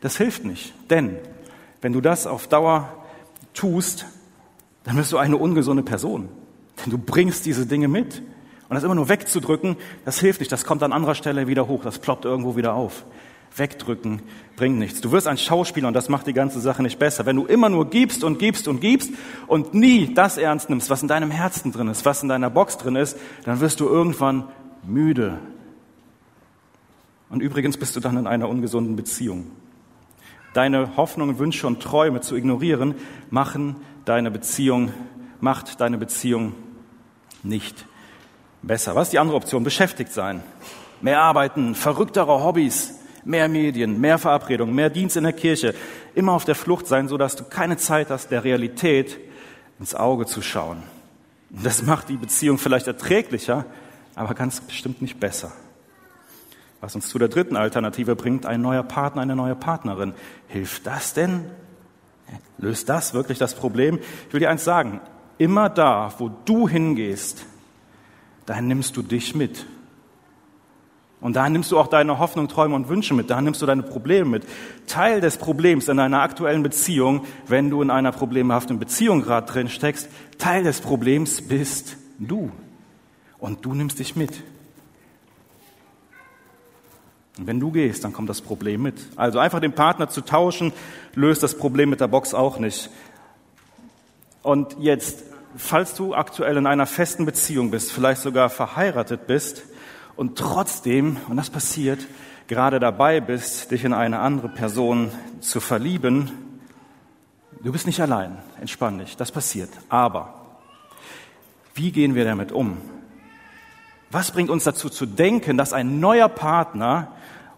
Das 0.00 0.16
hilft 0.16 0.44
nicht. 0.44 0.74
Denn 0.90 1.16
wenn 1.80 1.92
du 1.92 2.00
das 2.00 2.26
auf 2.26 2.48
Dauer 2.48 2.88
tust, 3.54 4.06
dann 4.84 4.96
wirst 4.96 5.12
du 5.12 5.18
eine 5.18 5.36
ungesunde 5.36 5.82
Person. 5.82 6.28
Denn 6.84 6.90
du 6.90 6.98
bringst 6.98 7.46
diese 7.46 7.66
Dinge 7.66 7.88
mit. 7.88 8.22
Und 8.68 8.74
das 8.74 8.84
immer 8.84 8.94
nur 8.94 9.08
wegzudrücken, 9.08 9.76
das 10.04 10.18
hilft 10.18 10.40
nicht. 10.40 10.50
Das 10.50 10.64
kommt 10.64 10.82
an 10.82 10.92
anderer 10.92 11.14
Stelle 11.14 11.46
wieder 11.46 11.68
hoch. 11.68 11.84
Das 11.84 11.98
ploppt 11.98 12.24
irgendwo 12.24 12.56
wieder 12.56 12.74
auf. 12.74 13.04
Wegdrücken 13.56 14.22
bringt 14.56 14.78
nichts. 14.78 15.00
Du 15.00 15.12
wirst 15.12 15.26
ein 15.26 15.38
Schauspieler 15.38 15.88
und 15.88 15.94
das 15.94 16.08
macht 16.08 16.26
die 16.26 16.32
ganze 16.32 16.60
Sache 16.60 16.82
nicht 16.82 16.98
besser. 16.98 17.26
Wenn 17.26 17.36
du 17.36 17.44
immer 17.44 17.68
nur 17.68 17.90
gibst 17.90 18.24
und 18.24 18.38
gibst 18.38 18.68
und 18.68 18.80
gibst 18.80 19.10
und 19.46 19.74
nie 19.74 20.14
das 20.14 20.38
ernst 20.38 20.70
nimmst, 20.70 20.90
was 20.90 21.02
in 21.02 21.08
deinem 21.08 21.30
Herzen 21.30 21.72
drin 21.72 21.88
ist, 21.88 22.04
was 22.04 22.22
in 22.22 22.28
deiner 22.28 22.50
Box 22.50 22.78
drin 22.78 22.96
ist, 22.96 23.18
dann 23.44 23.60
wirst 23.60 23.80
du 23.80 23.88
irgendwann 23.88 24.44
müde. 24.82 25.38
Und 27.30 27.40
übrigens 27.40 27.76
bist 27.76 27.96
du 27.96 28.00
dann 28.00 28.16
in 28.16 28.26
einer 28.26 28.48
ungesunden 28.48 28.96
Beziehung. 28.96 29.50
Deine 30.54 30.96
Hoffnungen, 30.96 31.38
Wünsche 31.38 31.66
und 31.66 31.82
Träume 31.82 32.20
zu 32.20 32.36
ignorieren, 32.36 32.94
machen 33.30 33.76
deine 34.04 34.30
Beziehung, 34.30 34.92
macht 35.40 35.80
deine 35.80 35.96
Beziehung 35.96 36.52
nicht 37.42 37.86
besser. 38.62 38.94
Was 38.94 39.08
ist 39.08 39.12
die 39.12 39.18
andere 39.18 39.36
Option? 39.36 39.64
Beschäftigt 39.64 40.12
sein. 40.12 40.42
Mehr 41.00 41.20
arbeiten, 41.20 41.74
verrücktere 41.74 42.44
Hobbys, 42.44 42.98
mehr 43.24 43.48
Medien, 43.48 44.00
mehr 44.00 44.18
Verabredungen, 44.18 44.74
mehr 44.74 44.90
Dienst 44.90 45.16
in 45.16 45.24
der 45.24 45.32
Kirche, 45.32 45.74
immer 46.14 46.32
auf 46.32 46.44
der 46.44 46.54
Flucht 46.54 46.86
sein, 46.86 47.08
so 47.08 47.16
dass 47.16 47.36
du 47.36 47.44
keine 47.44 47.76
Zeit 47.76 48.10
hast, 48.10 48.30
der 48.30 48.44
Realität 48.44 49.18
ins 49.78 49.94
Auge 49.94 50.26
zu 50.26 50.42
schauen. 50.42 50.82
Das 51.50 51.82
macht 51.82 52.08
die 52.08 52.16
Beziehung 52.16 52.58
vielleicht 52.58 52.86
erträglicher, 52.86 53.66
aber 54.14 54.34
ganz 54.34 54.60
bestimmt 54.60 55.02
nicht 55.02 55.20
besser. 55.20 55.52
Was 56.80 56.94
uns 56.94 57.08
zu 57.08 57.18
der 57.18 57.28
dritten 57.28 57.56
Alternative 57.56 58.16
bringt, 58.16 58.44
ein 58.46 58.60
neuer 58.60 58.82
Partner, 58.82 59.22
eine 59.22 59.36
neue 59.36 59.54
Partnerin. 59.54 60.14
Hilft 60.48 60.86
das 60.86 61.14
denn? 61.14 61.44
Löst 62.58 62.88
das 62.88 63.14
wirklich 63.14 63.38
das 63.38 63.54
Problem? 63.54 63.98
Ich 64.26 64.32
will 64.32 64.40
dir 64.40 64.50
eins 64.50 64.64
sagen. 64.64 65.00
Immer 65.38 65.68
da, 65.68 66.12
wo 66.18 66.30
du 66.44 66.68
hingehst, 66.68 67.44
dahin 68.46 68.68
nimmst 68.68 68.96
du 68.96 69.02
dich 69.02 69.34
mit. 69.34 69.66
Und 71.22 71.36
da 71.36 71.48
nimmst 71.48 71.70
du 71.70 71.78
auch 71.78 71.86
deine 71.86 72.18
Hoffnung, 72.18 72.48
Träume 72.48 72.74
und 72.74 72.88
Wünsche 72.88 73.14
mit. 73.14 73.30
Da 73.30 73.40
nimmst 73.40 73.62
du 73.62 73.66
deine 73.66 73.84
Probleme 73.84 74.28
mit. 74.28 74.42
Teil 74.88 75.20
des 75.20 75.38
Problems 75.38 75.88
in 75.88 75.96
deiner 75.96 76.20
aktuellen 76.20 76.64
Beziehung, 76.64 77.24
wenn 77.46 77.70
du 77.70 77.80
in 77.80 77.90
einer 77.90 78.10
problemhaften 78.10 78.80
Beziehung 78.80 79.22
gerade 79.22 79.46
drin 79.46 79.68
steckst, 79.68 80.08
Teil 80.38 80.64
des 80.64 80.80
Problems 80.80 81.40
bist 81.40 81.96
du. 82.18 82.50
Und 83.38 83.64
du 83.64 83.72
nimmst 83.72 84.00
dich 84.00 84.16
mit. 84.16 84.42
Und 87.38 87.46
wenn 87.46 87.60
du 87.60 87.70
gehst, 87.70 88.02
dann 88.02 88.12
kommt 88.12 88.28
das 88.28 88.40
Problem 88.40 88.82
mit. 88.82 88.96
Also 89.14 89.38
einfach 89.38 89.60
den 89.60 89.72
Partner 89.72 90.08
zu 90.08 90.22
tauschen, 90.22 90.72
löst 91.14 91.44
das 91.44 91.56
Problem 91.56 91.88
mit 91.88 92.00
der 92.00 92.08
Box 92.08 92.34
auch 92.34 92.58
nicht. 92.58 92.90
Und 94.42 94.76
jetzt, 94.80 95.22
falls 95.56 95.94
du 95.94 96.14
aktuell 96.14 96.56
in 96.56 96.66
einer 96.66 96.86
festen 96.86 97.26
Beziehung 97.26 97.70
bist, 97.70 97.92
vielleicht 97.92 98.22
sogar 98.22 98.50
verheiratet 98.50 99.28
bist, 99.28 99.62
und 100.16 100.38
trotzdem, 100.38 101.16
und 101.28 101.36
das 101.36 101.50
passiert, 101.50 102.06
gerade 102.46 102.80
dabei 102.80 103.20
bist, 103.20 103.70
dich 103.70 103.84
in 103.84 103.92
eine 103.92 104.18
andere 104.18 104.48
Person 104.48 105.10
zu 105.40 105.60
verlieben, 105.60 106.30
du 107.62 107.72
bist 107.72 107.86
nicht 107.86 108.00
allein, 108.00 108.38
entspann 108.60 108.98
dich, 108.98 109.16
das 109.16 109.32
passiert. 109.32 109.70
Aber 109.88 110.34
wie 111.74 111.92
gehen 111.92 112.14
wir 112.14 112.24
damit 112.24 112.52
um? 112.52 112.78
Was 114.10 114.30
bringt 114.30 114.50
uns 114.50 114.64
dazu 114.64 114.90
zu 114.90 115.06
denken, 115.06 115.56
dass 115.56 115.72
ein 115.72 115.98
neuer 115.98 116.28
Partner 116.28 117.08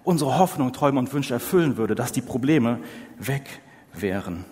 unsere 0.04 0.38
Hoffnung, 0.38 0.73
Träume 0.73 1.00
und 1.00 1.12
Wünsche 1.12 1.34
erfüllen 1.34 1.76
würde, 1.76 1.94
dass 1.94 2.12
die 2.12 2.23
Probleme 2.23 2.78
weg 3.18 3.61
wären? 3.92 4.44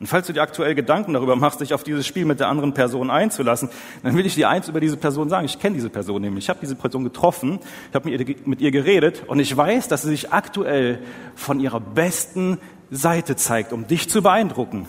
Und 0.00 0.06
falls 0.06 0.28
du 0.28 0.32
dir 0.32 0.42
aktuell 0.42 0.76
Gedanken 0.76 1.12
darüber 1.12 1.34
machst, 1.34 1.60
dich 1.60 1.74
auf 1.74 1.82
dieses 1.82 2.06
Spiel 2.06 2.24
mit 2.24 2.38
der 2.38 2.48
anderen 2.48 2.72
Person 2.72 3.10
einzulassen, 3.10 3.68
dann 4.04 4.16
will 4.16 4.26
ich 4.26 4.36
dir 4.36 4.48
eins 4.48 4.68
über 4.68 4.78
diese 4.78 4.96
Person 4.96 5.28
sagen. 5.28 5.44
Ich 5.44 5.58
kenne 5.58 5.74
diese 5.74 5.90
Person 5.90 6.22
nämlich. 6.22 6.44
Ich 6.44 6.48
habe 6.48 6.60
diese 6.60 6.76
Person 6.76 7.02
getroffen, 7.02 7.58
ich 7.88 7.94
habe 7.94 8.08
mit 8.44 8.60
ihr, 8.60 8.70
geredet 8.70 9.24
und 9.26 9.40
ich 9.40 9.56
weiß, 9.56 9.88
dass 9.88 10.02
sie 10.02 10.10
sich 10.10 10.32
aktuell 10.32 11.00
von 11.34 11.58
ihrer 11.58 11.80
besten 11.80 12.58
Seite 12.92 13.34
zeigt, 13.34 13.72
um 13.72 13.88
dich 13.88 14.08
zu 14.08 14.22
beeindrucken. 14.22 14.86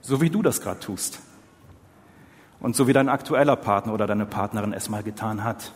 So 0.00 0.20
wie 0.20 0.30
du 0.30 0.42
das 0.42 0.60
gerade 0.60 0.80
tust. 0.80 1.20
Und 2.58 2.74
so 2.74 2.88
wie 2.88 2.92
dein 2.92 3.08
aktueller 3.08 3.54
Partner 3.54 3.94
oder 3.94 4.08
deine 4.08 4.26
Partnerin 4.26 4.72
es 4.72 4.88
mal 4.88 5.04
getan 5.04 5.44
hat. 5.44 5.72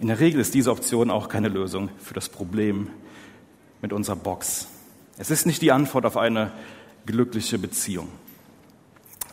In 0.00 0.06
der 0.06 0.20
Regel 0.20 0.40
ist 0.40 0.54
diese 0.54 0.70
Option 0.70 1.10
auch 1.10 1.28
keine 1.28 1.48
Lösung 1.48 1.90
für 1.98 2.14
das 2.14 2.30
Problem 2.30 2.88
mit 3.82 3.92
unserer 3.92 4.16
Box. 4.16 4.68
Es 5.18 5.30
ist 5.30 5.46
nicht 5.46 5.62
die 5.62 5.72
Antwort 5.72 6.04
auf 6.04 6.16
eine 6.16 6.52
glückliche 7.06 7.58
Beziehung. 7.58 8.08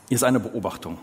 Hier 0.08 0.16
ist 0.16 0.24
eine 0.24 0.40
Beobachtung. 0.40 0.98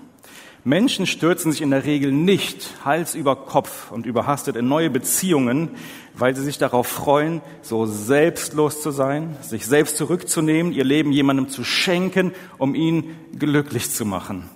Menschen 0.63 1.07
stürzen 1.07 1.53
sich 1.53 1.63
in 1.63 1.71
der 1.71 1.85
Regel 1.85 2.13
nicht 2.13 2.75
Hals 2.85 3.15
über 3.15 3.35
Kopf 3.35 3.91
und 3.91 4.05
überhastet 4.05 4.57
in 4.57 4.69
neue 4.69 4.91
Beziehungen, 4.91 5.71
weil 6.15 6.37
sie 6.37 6.43
sich 6.43 6.59
darauf 6.59 6.87
freuen, 6.87 7.41
so 7.63 7.87
selbstlos 7.87 8.83
zu 8.83 8.91
sein, 8.91 9.37
sich 9.41 9.65
selbst 9.67 9.97
zurückzunehmen, 9.97 10.73
ihr 10.73 10.85
Leben 10.85 11.13
jemandem 11.13 11.49
zu 11.49 11.65
schenken, 11.65 12.33
um 12.59 12.75
ihn 12.75 13.17
glücklich 13.39 13.91
zu 13.91 14.05
machen. 14.05 14.51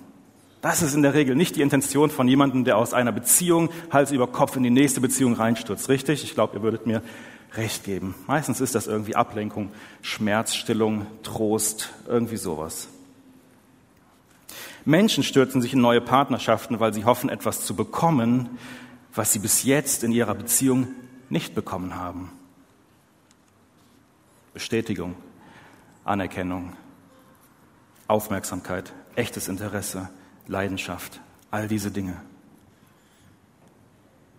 Das 0.61 0.81
ist 0.81 0.93
in 0.93 1.01
der 1.01 1.15
Regel 1.15 1.35
nicht 1.35 1.55
die 1.55 1.61
Intention 1.61 2.09
von 2.11 2.27
jemandem, 2.27 2.65
der 2.65 2.77
aus 2.77 2.93
einer 2.93 3.11
Beziehung 3.11 3.69
Hals 3.91 4.11
über 4.11 4.27
Kopf 4.27 4.55
in 4.55 4.63
die 4.63 4.69
nächste 4.69 5.01
Beziehung 5.01 5.33
reinstürzt. 5.33 5.89
Richtig? 5.89 6.23
Ich 6.23 6.35
glaube, 6.35 6.57
ihr 6.57 6.63
würdet 6.63 6.85
mir 6.85 7.01
Recht 7.57 7.83
geben. 7.83 8.15
Meistens 8.27 8.61
ist 8.61 8.75
das 8.75 8.87
irgendwie 8.87 9.15
Ablenkung, 9.15 9.71
Schmerzstillung, 10.01 11.07
Trost, 11.23 11.93
irgendwie 12.07 12.37
sowas. 12.37 12.87
Menschen 14.83 15.23
stürzen 15.23 15.61
sich 15.61 15.73
in 15.73 15.81
neue 15.81 16.01
Partnerschaften, 16.01 16.79
weil 16.79 16.93
sie 16.93 17.05
hoffen, 17.05 17.29
etwas 17.29 17.65
zu 17.65 17.75
bekommen, 17.75 18.57
was 19.13 19.33
sie 19.33 19.39
bis 19.39 19.63
jetzt 19.63 20.03
in 20.03 20.11
ihrer 20.11 20.35
Beziehung 20.35 20.87
nicht 21.29 21.55
bekommen 21.55 21.95
haben. 21.95 22.31
Bestätigung, 24.53 25.15
Anerkennung, 26.03 26.73
Aufmerksamkeit, 28.07 28.93
echtes 29.15 29.47
Interesse, 29.47 30.09
Leidenschaft, 30.47 31.19
all 31.49 31.67
diese 31.67 31.89
Dinge. 31.89 32.21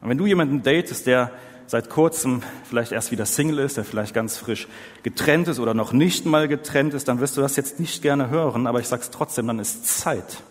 Und 0.00 0.10
wenn 0.10 0.18
du 0.18 0.26
jemanden 0.26 0.62
datest, 0.62 1.06
der 1.06 1.32
seit 1.66 1.90
kurzem 1.90 2.42
vielleicht 2.68 2.92
erst 2.92 3.10
wieder 3.10 3.26
Single 3.26 3.58
ist, 3.60 3.76
der 3.76 3.84
vielleicht 3.84 4.14
ganz 4.14 4.36
frisch 4.38 4.68
getrennt 5.02 5.48
ist 5.48 5.58
oder 5.58 5.74
noch 5.74 5.92
nicht 5.92 6.26
mal 6.26 6.48
getrennt 6.48 6.94
ist, 6.94 7.08
dann 7.08 7.20
wirst 7.20 7.36
du 7.36 7.40
das 7.40 7.56
jetzt 7.56 7.80
nicht 7.80 8.02
gerne 8.02 8.30
hören, 8.30 8.66
aber 8.66 8.80
ich 8.80 8.88
sag's 8.88 9.10
trotzdem, 9.10 9.46
dann 9.46 9.58
ist 9.58 9.86
Zeit 10.00 10.42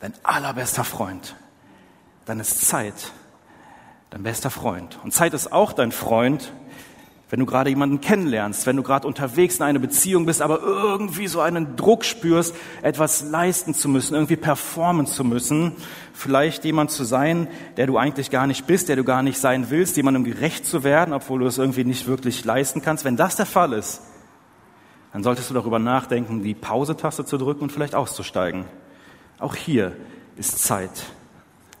dein 0.00 0.12
allerbester 0.22 0.84
Freund. 0.84 1.36
Dann 2.26 2.40
ist 2.40 2.66
Zeit 2.66 3.12
dein 4.10 4.22
bester 4.22 4.50
Freund. 4.50 4.98
Und 5.02 5.12
Zeit 5.12 5.34
ist 5.34 5.52
auch 5.52 5.72
dein 5.72 5.92
Freund, 5.92 6.52
wenn 7.34 7.40
du 7.40 7.46
gerade 7.46 7.68
jemanden 7.68 8.00
kennenlernst, 8.00 8.64
wenn 8.64 8.76
du 8.76 8.84
gerade 8.84 9.08
unterwegs 9.08 9.56
in 9.56 9.64
eine 9.64 9.80
Beziehung 9.80 10.24
bist, 10.24 10.40
aber 10.40 10.62
irgendwie 10.62 11.26
so 11.26 11.40
einen 11.40 11.74
Druck 11.74 12.04
spürst, 12.04 12.54
etwas 12.80 13.24
leisten 13.24 13.74
zu 13.74 13.88
müssen, 13.88 14.14
irgendwie 14.14 14.36
performen 14.36 15.06
zu 15.06 15.24
müssen, 15.24 15.72
vielleicht 16.12 16.64
jemand 16.64 16.92
zu 16.92 17.02
sein, 17.02 17.48
der 17.76 17.88
du 17.88 17.98
eigentlich 17.98 18.30
gar 18.30 18.46
nicht 18.46 18.68
bist, 18.68 18.88
der 18.88 18.94
du 18.94 19.02
gar 19.02 19.24
nicht 19.24 19.36
sein 19.36 19.68
willst, 19.70 19.96
jemandem 19.96 20.22
gerecht 20.22 20.64
zu 20.64 20.84
werden, 20.84 21.12
obwohl 21.12 21.40
du 21.40 21.46
es 21.46 21.58
irgendwie 21.58 21.82
nicht 21.82 22.06
wirklich 22.06 22.44
leisten 22.44 22.82
kannst. 22.82 23.04
Wenn 23.04 23.16
das 23.16 23.34
der 23.34 23.46
Fall 23.46 23.72
ist, 23.72 24.00
dann 25.12 25.24
solltest 25.24 25.50
du 25.50 25.54
darüber 25.54 25.80
nachdenken, 25.80 26.40
die 26.44 26.54
Pause-Taste 26.54 27.24
zu 27.24 27.36
drücken 27.36 27.62
und 27.62 27.72
vielleicht 27.72 27.96
auszusteigen. 27.96 28.64
Auch 29.40 29.56
hier 29.56 29.90
ist 30.36 30.60
Zeit 30.60 31.06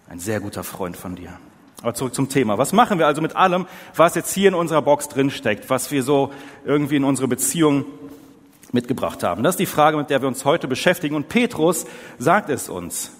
ein 0.08 0.18
sehr 0.18 0.40
guter 0.40 0.64
Freund 0.64 0.96
von 0.96 1.14
dir. 1.14 1.38
Aber 1.84 1.92
zurück 1.92 2.14
zum 2.14 2.30
Thema. 2.30 2.56
Was 2.56 2.72
machen 2.72 2.98
wir 2.98 3.06
also 3.06 3.20
mit 3.20 3.36
allem, 3.36 3.66
was 3.94 4.14
jetzt 4.14 4.32
hier 4.32 4.48
in 4.48 4.54
unserer 4.54 4.80
Box 4.80 5.10
drinsteckt, 5.10 5.68
was 5.68 5.90
wir 5.90 6.02
so 6.02 6.32
irgendwie 6.64 6.96
in 6.96 7.04
unsere 7.04 7.28
Beziehung 7.28 7.84
mitgebracht 8.72 9.22
haben? 9.22 9.42
Das 9.42 9.56
ist 9.56 9.58
die 9.58 9.66
Frage, 9.66 9.98
mit 9.98 10.08
der 10.08 10.22
wir 10.22 10.28
uns 10.28 10.46
heute 10.46 10.66
beschäftigen. 10.66 11.14
Und 11.14 11.28
Petrus 11.28 11.84
sagt 12.16 12.48
es 12.48 12.70
uns. 12.70 13.12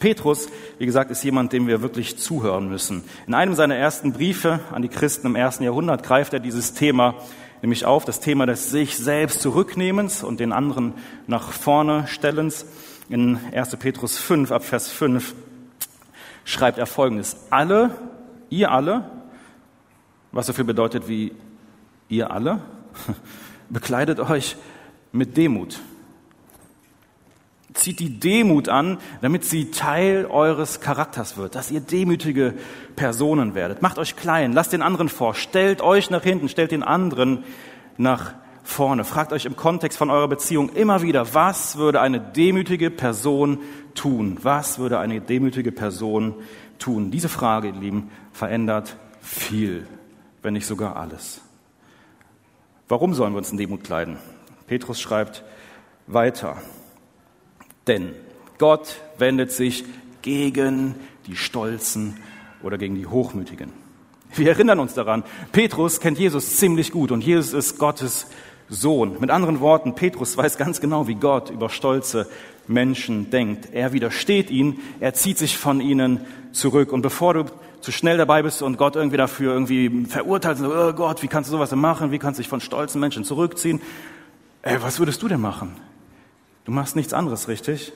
Petrus, 0.00 0.48
wie 0.78 0.86
gesagt, 0.86 1.12
ist 1.12 1.22
jemand, 1.22 1.52
dem 1.52 1.68
wir 1.68 1.80
wirklich 1.80 2.18
zuhören 2.18 2.68
müssen. 2.68 3.04
In 3.28 3.34
einem 3.34 3.54
seiner 3.54 3.76
ersten 3.76 4.12
Briefe 4.12 4.58
an 4.72 4.82
die 4.82 4.88
Christen 4.88 5.28
im 5.28 5.36
ersten 5.36 5.62
Jahrhundert 5.62 6.02
greift 6.02 6.32
er 6.32 6.40
dieses 6.40 6.74
Thema 6.74 7.14
nämlich 7.62 7.84
auf, 7.84 8.04
das 8.04 8.18
Thema 8.18 8.44
des 8.46 8.72
sich 8.72 8.96
selbst 8.96 9.40
zurücknehmens 9.40 10.24
und 10.24 10.40
den 10.40 10.52
anderen 10.52 10.94
nach 11.28 11.52
vorne 11.52 12.08
stellens. 12.08 12.66
In 13.08 13.38
1. 13.52 13.76
Petrus 13.76 14.18
5 14.18 14.50
ab 14.50 14.64
Vers 14.64 14.88
5 14.88 15.32
schreibt 16.48 16.78
er 16.78 16.86
folgendes. 16.86 17.36
Alle, 17.50 17.90
ihr 18.48 18.72
alle, 18.72 19.04
was 20.32 20.46
so 20.46 20.54
viel 20.54 20.64
bedeutet 20.64 21.06
wie 21.06 21.32
ihr 22.08 22.30
alle, 22.30 22.60
bekleidet 23.68 24.18
euch 24.18 24.56
mit 25.12 25.36
Demut. 25.36 25.78
Zieht 27.74 28.00
die 28.00 28.18
Demut 28.18 28.70
an, 28.70 28.96
damit 29.20 29.44
sie 29.44 29.70
Teil 29.70 30.24
eures 30.24 30.80
Charakters 30.80 31.36
wird, 31.36 31.54
dass 31.54 31.70
ihr 31.70 31.80
demütige 31.80 32.54
Personen 32.96 33.54
werdet. 33.54 33.82
Macht 33.82 33.98
euch 33.98 34.16
klein, 34.16 34.54
lasst 34.54 34.72
den 34.72 34.82
anderen 34.82 35.10
vor, 35.10 35.34
stellt 35.34 35.82
euch 35.82 36.08
nach 36.08 36.22
hinten, 36.22 36.48
stellt 36.48 36.72
den 36.72 36.82
anderen 36.82 37.44
nach 37.98 38.32
vorne. 38.68 39.04
Fragt 39.04 39.32
euch 39.32 39.46
im 39.46 39.56
Kontext 39.56 39.96
von 39.98 40.10
eurer 40.10 40.28
Beziehung 40.28 40.68
immer 40.70 41.02
wieder, 41.02 41.34
was 41.34 41.78
würde 41.78 42.00
eine 42.00 42.20
demütige 42.20 42.90
Person 42.90 43.58
tun? 43.94 44.38
Was 44.42 44.78
würde 44.78 44.98
eine 44.98 45.20
demütige 45.20 45.72
Person 45.72 46.34
tun? 46.78 47.10
Diese 47.10 47.28
Frage, 47.28 47.68
ihr 47.68 47.74
Lieben, 47.74 48.10
verändert 48.32 48.96
viel, 49.20 49.86
wenn 50.42 50.52
nicht 50.52 50.66
sogar 50.66 50.96
alles. 50.96 51.40
Warum 52.88 53.14
sollen 53.14 53.32
wir 53.32 53.38
uns 53.38 53.50
in 53.50 53.56
Demut 53.56 53.84
kleiden? 53.84 54.18
Petrus 54.66 55.00
schreibt 55.00 55.44
weiter. 56.06 56.58
Denn 57.86 58.12
Gott 58.58 59.00
wendet 59.16 59.50
sich 59.50 59.84
gegen 60.20 60.94
die 61.26 61.36
Stolzen 61.36 62.18
oder 62.62 62.76
gegen 62.76 62.94
die 62.94 63.06
Hochmütigen. 63.06 63.72
Wir 64.34 64.50
erinnern 64.50 64.78
uns 64.78 64.92
daran, 64.92 65.24
Petrus 65.52 66.00
kennt 66.00 66.18
Jesus 66.18 66.56
ziemlich 66.56 66.92
gut 66.92 67.12
und 67.12 67.24
Jesus 67.24 67.54
ist 67.54 67.78
Gottes 67.78 68.26
Sohn. 68.68 69.16
Mit 69.20 69.30
anderen 69.30 69.60
Worten, 69.60 69.94
Petrus 69.94 70.36
weiß 70.36 70.58
ganz 70.58 70.80
genau, 70.80 71.06
wie 71.08 71.14
Gott 71.14 71.50
über 71.50 71.70
stolze 71.70 72.28
Menschen 72.66 73.30
denkt. 73.30 73.68
Er 73.72 73.92
widersteht 73.92 74.50
ihnen, 74.50 74.80
er 75.00 75.14
zieht 75.14 75.38
sich 75.38 75.56
von 75.56 75.80
ihnen 75.80 76.20
zurück. 76.52 76.92
Und 76.92 77.02
bevor 77.02 77.34
du 77.34 77.44
zu 77.80 77.92
schnell 77.92 78.18
dabei 78.18 78.42
bist 78.42 78.62
und 78.62 78.76
Gott 78.76 78.96
irgendwie 78.96 79.16
dafür 79.16 79.52
irgendwie 79.52 80.04
verurteilst, 80.06 80.62
oh 80.62 80.92
Gott, 80.92 81.22
wie 81.22 81.28
kannst 81.28 81.50
du 81.50 81.52
sowas 81.52 81.74
machen? 81.74 82.12
Wie 82.12 82.18
kannst 82.18 82.38
du 82.38 82.42
dich 82.42 82.50
von 82.50 82.60
stolzen 82.60 83.00
Menschen 83.00 83.24
zurückziehen? 83.24 83.80
Ey, 84.62 84.82
was 84.82 84.98
würdest 84.98 85.22
du 85.22 85.28
denn 85.28 85.40
machen? 85.40 85.76
Du 86.64 86.72
machst 86.72 86.96
nichts 86.96 87.14
anderes, 87.14 87.48
richtig? 87.48 87.92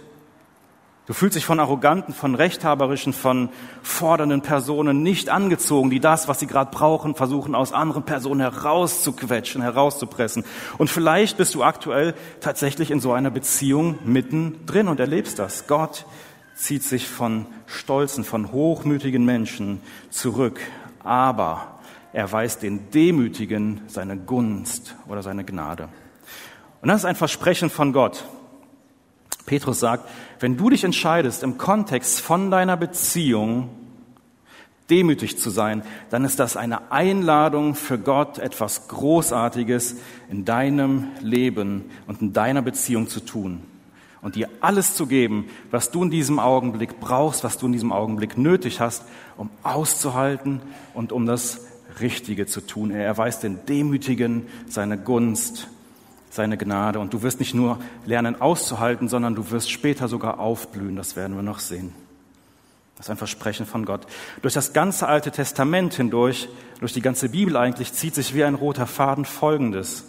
Du 1.07 1.15
fühlst 1.15 1.35
dich 1.35 1.45
von 1.45 1.59
arroganten, 1.59 2.15
von 2.15 2.37
rechthaberischen, 2.37 3.13
von 3.13 3.49
fordernden 3.83 4.41
Personen 4.41 5.03
nicht 5.03 5.31
angezogen, 5.31 5.91
die 5.91 5.99
das, 5.99 6.29
was 6.29 6.39
sie 6.39 6.47
gerade 6.47 6.71
brauchen, 6.71 7.17
versuchen 7.17 7.57
aus 7.57 7.73
anderen 7.73 8.05
Personen 8.05 8.41
herauszuquetschen, 8.41 9.63
herauszupressen. 9.63 10.45
Und 10.79 10.91
vielleicht 10.91 11.39
bist 11.39 11.57
du 11.57 11.65
aktuell 11.65 12.15
tatsächlich 12.41 12.93
in 12.93 13.01
so 13.01 13.13
einer 13.13 13.31
Beziehung 13.31 13.99
mittendrin 14.05 14.87
und 14.87 15.01
erlebst 15.01 15.41
das. 15.41 15.67
Gott 15.67 16.07
zieht 16.55 16.85
sich 16.85 17.09
von 17.09 17.47
stolzen, 17.67 18.23
von 18.23 18.53
hochmütigen 18.53 19.25
Menschen 19.25 19.81
zurück, 20.11 20.61
aber 21.03 21.81
er 22.13 22.31
weist 22.31 22.63
den 22.63 22.91
Demütigen 22.91 23.81
seine 23.89 24.17
Gunst 24.17 24.95
oder 25.09 25.25
seine 25.25 25.45
Gnade. 25.45 25.89
Und 26.81 26.89
das 26.89 26.99
ist 26.99 27.07
ein 27.07 27.17
Versprechen 27.17 27.71
von 27.71 27.93
Gott. 27.93 28.25
Petrus 29.47 29.81
sagt, 29.81 30.09
wenn 30.41 30.57
du 30.57 30.71
dich 30.71 30.85
entscheidest, 30.85 31.43
im 31.43 31.59
Kontext 31.59 32.21
von 32.21 32.51
deiner 32.51 32.77
Beziehung 32.77 33.71
demütig 34.91 35.39
zu 35.39 35.51
sein, 35.51 35.83
dann 36.11 36.25
ist 36.25 36.39
das 36.39 36.57
eine 36.57 36.93
Einladung 36.93 37.75
für 37.75 37.99
Gott, 37.99 38.39
etwas 38.39 38.89
Großartiges 38.89 39.97
in 40.31 40.45
deinem 40.45 41.09
Leben 41.21 41.87
und 42.07 42.21
in 42.21 42.33
deiner 42.33 42.63
Beziehung 42.63 43.09
zu 43.09 43.21
tun. 43.21 43.63
Und 44.21 44.37
dir 44.37 44.49
alles 44.61 44.95
zu 44.95 45.07
geben, 45.07 45.49
was 45.71 45.91
du 45.91 46.05
in 46.05 46.11
diesem 46.11 46.39
Augenblick 46.39 47.01
brauchst, 47.01 47.43
was 47.43 47.59
du 47.59 47.67
in 47.67 47.73
diesem 47.73 47.91
Augenblick 47.91 48.39
nötig 48.39 48.81
hast, 48.81 49.05
um 49.37 49.51
auszuhalten 49.63 50.61
und 50.95 51.11
um 51.11 51.27
das 51.27 51.67
Richtige 52.01 52.47
zu 52.47 52.61
tun. 52.61 52.91
Er 52.91 53.05
erweist 53.05 53.43
den 53.43 53.65
Demütigen 53.67 54.47
seine 54.69 54.97
Gunst 54.97 55.69
seine 56.33 56.57
Gnade. 56.57 56.99
Und 56.99 57.13
du 57.13 57.23
wirst 57.23 57.39
nicht 57.39 57.55
nur 57.55 57.79
lernen 58.07 58.41
auszuhalten, 58.41 59.09
sondern 59.09 59.35
du 59.35 59.51
wirst 59.51 59.71
später 59.71 60.09
sogar 60.09 60.41
aufblühen. 60.41 60.97
Das 60.97 61.15
werden 61.15 61.37
wir 61.37 61.43
noch 61.43 61.59
sehen. 61.59 61.93
Das 62.97 63.07
ist 63.07 63.11
ein 63.11 63.17
Versprechen 63.19 63.67
von 63.67 63.85
Gott. 63.85 64.07
Durch 64.41 64.55
das 64.55 64.73
ganze 64.73 65.07
Alte 65.09 65.31
Testament 65.31 65.95
hindurch, 65.95 66.49
durch 66.81 66.93
die 66.93 67.03
ganze 67.03 67.29
Bibel 67.29 67.57
eigentlich, 67.57 67.93
zieht 67.93 68.15
sich 68.15 68.35
wie 68.35 68.45
ein 68.45 68.55
roter 68.55 68.87
Faden 68.87 69.25
Folgendes. 69.25 70.05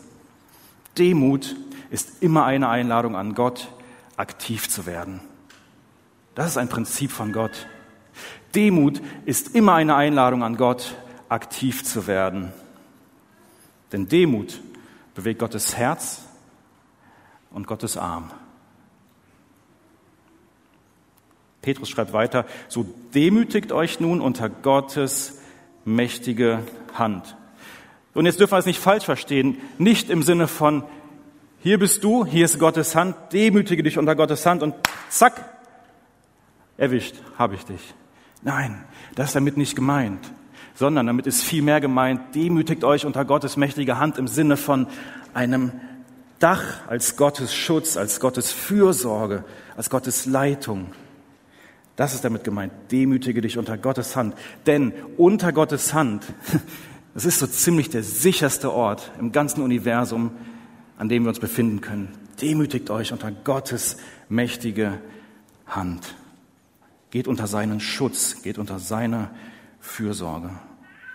Demut 0.98 1.56
ist 1.90 2.22
immer 2.24 2.46
eine 2.46 2.70
Einladung 2.70 3.16
an 3.16 3.36
Gott, 3.36 3.68
aktiv 4.16 4.70
zu 4.70 4.86
werden. 4.86 5.20
Das 6.36 6.48
ist 6.48 6.58
ein 6.58 6.70
Prinzip 6.70 7.12
von 7.12 7.34
Gott. 7.34 7.68
Demut 8.56 9.02
ist 9.26 9.56
immer 9.56 9.74
eine 9.74 9.96
Einladung 9.96 10.44
an 10.44 10.56
Gott, 10.56 10.96
aktiv 11.30 11.84
zu 11.84 12.08
werden. 12.08 12.54
Denn 13.92 14.08
Demut 14.08 14.62
bewegt 15.16 15.40
Gottes 15.40 15.78
Herz 15.78 16.24
und 17.52 17.68
Gottes 17.68 17.98
Arm. 17.98 18.32
Petrus 21.62 21.90
schreibt 21.90 22.12
weiter, 22.12 22.46
so 22.68 22.86
demütigt 23.14 23.72
euch 23.72 24.00
nun 24.00 24.20
unter 24.20 24.50
Gottes 24.50 25.40
mächtige 25.86 26.64
Hand. 26.94 27.38
Und 28.14 28.26
jetzt 28.26 28.40
dürfen 28.40 28.54
wir 28.54 28.60
es 28.60 28.66
nicht 28.66 28.80
falsch 28.80 29.06
verstehen, 29.06 29.58
nicht 29.78 30.10
im 30.10 30.24
Sinne 30.24 30.48
von, 30.48 30.84
hier 31.60 31.80
bist 31.80 32.04
du, 32.04 32.26
hier 32.26 32.46
ist 32.46 32.60
Gottes 32.60 32.96
Hand, 32.96 33.16
demütige 33.32 33.82
dich 33.82 33.98
unter 33.98 34.16
Gottes 34.16 34.46
Hand 34.46 34.62
und 34.62 34.76
zack, 35.10 35.58
erwischt, 36.76 37.16
habe 37.38 37.56
ich 37.56 37.64
dich. 37.64 37.94
Nein, 38.42 38.84
das 39.16 39.28
ist 39.30 39.36
damit 39.36 39.56
nicht 39.56 39.76
gemeint 39.76 40.30
sondern 40.76 41.08
damit 41.08 41.28
ist 41.28 41.44
viel 41.44 41.62
mehr 41.62 41.82
gemeint, 41.82 42.36
demütigt 42.36 42.84
euch 42.84 43.06
unter 43.06 43.26
Gottes 43.26 43.58
mächtige 43.58 44.00
Hand 44.00 44.18
im 44.18 44.28
Sinne 44.28 44.58
von 44.58 44.88
einem 45.34 45.72
Dach 46.40 46.88
als 46.88 47.16
Gottes 47.16 47.54
Schutz, 47.54 47.96
als 47.96 48.20
Gottes 48.20 48.52
Fürsorge, 48.52 49.46
als 49.78 49.90
Gottes 49.90 50.26
Leitung. 50.26 50.88
Das 51.96 52.14
ist 52.14 52.26
damit 52.26 52.44
gemeint. 52.44 52.74
Demütige 52.92 53.42
dich 53.42 53.58
unter 53.58 53.78
Gottes 53.78 54.16
Hand. 54.16 54.36
Denn 54.66 54.94
unter 55.16 55.54
Gottes 55.54 55.94
Hand, 55.94 56.26
das 57.14 57.26
ist 57.26 57.40
so 57.40 57.48
ziemlich 57.48 57.90
der 57.90 58.04
sicherste 58.04 58.74
Ort 58.74 59.12
im 59.20 59.32
ganzen 59.32 59.62
Universum, 59.62 60.32
an 60.98 61.08
dem 61.08 61.24
wir 61.24 61.30
uns 61.30 61.40
befinden 61.40 61.82
können. 61.82 62.10
Demütigt 62.42 62.90
euch 62.90 63.14
unter 63.14 63.32
Gottes 63.32 63.98
mächtige 64.28 65.00
Hand. 65.68 66.16
Geht 67.12 67.28
unter 67.28 67.46
seinen 67.46 67.80
Schutz, 67.80 68.42
geht 68.42 68.58
unter 68.58 68.80
seine 68.80 69.30
Fürsorge. 69.84 70.50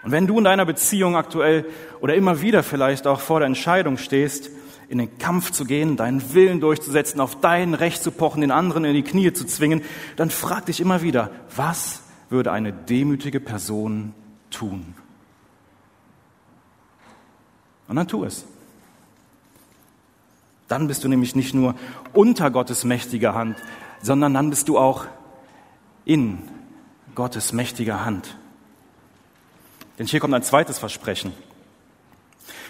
Und 0.05 0.13
wenn 0.13 0.29
du 0.29 0.39
in 0.39 0.45
deiner 0.45 0.65
Beziehung 0.65 1.17
aktuell 1.17 1.65
oder 2.01 2.15
immer 2.15 2.41
wieder 2.41 2.63
vielleicht 2.63 3.07
auch 3.07 3.21
vor 3.21 3.41
der 3.41 3.47
Entscheidung 3.47 3.97
stehst, 3.97 4.51
in 4.89 4.99
den 4.99 5.19
Kampf 5.19 5.51
zu 5.51 5.65
gehen, 5.65 5.97
deinen 5.97 6.33
Willen 6.35 6.61
durchzusetzen, 6.61 7.21
auf 7.21 7.41
dein 7.41 7.75
Recht 7.75 8.03
zu 8.03 8.11
pochen, 8.11 8.41
den 8.41 8.51
anderen 8.51 8.85
in 8.85 8.95
die 8.95 9.03
Knie 9.03 9.33
zu 9.33 9.45
zwingen, 9.45 9.83
dann 10.17 10.31
frag 10.31 10.67
dich 10.67 10.81
immer 10.81 11.03
wieder, 11.03 11.31
was 11.57 12.03
würde 12.31 12.53
eine 12.53 12.73
demütige 12.73 13.41
Person 13.41 14.15
tun? 14.51 14.95
Und 17.89 17.97
dann 17.97 18.07
tu 18.07 18.25
es. 18.25 18.47
Dann 20.69 20.87
bist 20.87 21.03
du 21.03 21.09
nämlich 21.09 21.35
nicht 21.35 21.55
nur 21.55 21.75
unter 22.13 22.51
Gottes 22.51 22.85
mächtiger 22.85 23.35
Hand, 23.35 23.57
sondern 24.03 24.35
dann 24.35 24.51
bist 24.51 24.69
du 24.69 24.79
auch 24.79 25.07
in 26.05 26.39
Gottes 27.15 27.53
mächtiger 27.53 28.05
Hand. 28.05 28.38
Denn 29.99 30.07
hier 30.07 30.21
kommt 30.21 30.35
ein 30.35 30.43
zweites 30.43 30.79
Versprechen. 30.79 31.33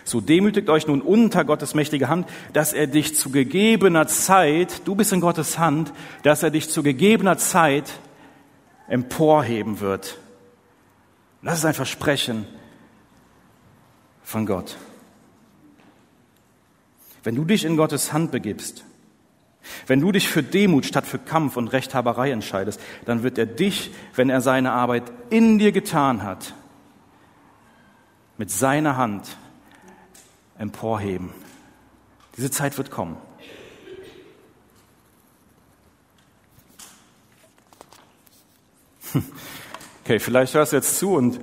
So 0.04 0.22
demütigt 0.22 0.70
euch 0.70 0.86
nun 0.86 1.02
unter 1.02 1.44
Gottes 1.44 1.74
mächtige 1.74 2.08
Hand, 2.08 2.26
dass 2.54 2.72
er 2.72 2.86
dich 2.86 3.14
zu 3.14 3.30
gegebener 3.30 4.06
Zeit, 4.06 4.86
du 4.86 4.94
bist 4.94 5.12
in 5.12 5.20
Gottes 5.20 5.58
Hand, 5.58 5.92
dass 6.22 6.42
er 6.42 6.50
dich 6.50 6.70
zu 6.70 6.82
gegebener 6.82 7.36
Zeit 7.36 7.92
emporheben 8.88 9.80
wird. 9.80 10.18
Das 11.42 11.58
ist 11.58 11.64
ein 11.66 11.74
Versprechen 11.74 12.46
von 14.22 14.46
Gott. 14.46 14.76
Wenn 17.22 17.34
du 17.34 17.44
dich 17.44 17.64
in 17.64 17.76
Gottes 17.76 18.12
Hand 18.12 18.30
begibst, 18.30 18.84
wenn 19.86 20.00
du 20.00 20.12
dich 20.12 20.28
für 20.28 20.42
Demut 20.42 20.86
statt 20.86 21.06
für 21.06 21.18
Kampf 21.18 21.56
und 21.56 21.68
Rechthaberei 21.68 22.30
entscheidest, 22.30 22.80
dann 23.04 23.22
wird 23.22 23.36
er 23.36 23.46
dich, 23.46 23.90
wenn 24.14 24.30
er 24.30 24.40
seine 24.40 24.72
Arbeit 24.72 25.04
in 25.28 25.58
dir 25.58 25.72
getan 25.72 26.22
hat, 26.22 26.54
mit 28.38 28.50
seiner 28.50 28.96
Hand 28.96 29.36
emporheben. 30.58 31.30
Diese 32.36 32.50
Zeit 32.50 32.78
wird 32.78 32.90
kommen. 32.90 33.16
Okay, 40.04 40.20
vielleicht 40.20 40.54
hörst 40.54 40.72
du 40.72 40.76
jetzt 40.76 40.98
zu 40.98 41.14
und 41.14 41.40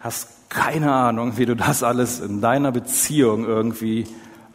hast 0.00 0.50
keine 0.50 0.92
Ahnung, 0.92 1.38
wie 1.38 1.46
du 1.46 1.54
das 1.54 1.82
alles 1.82 2.20
in 2.20 2.40
deiner 2.40 2.72
Beziehung 2.72 3.44
irgendwie 3.44 4.06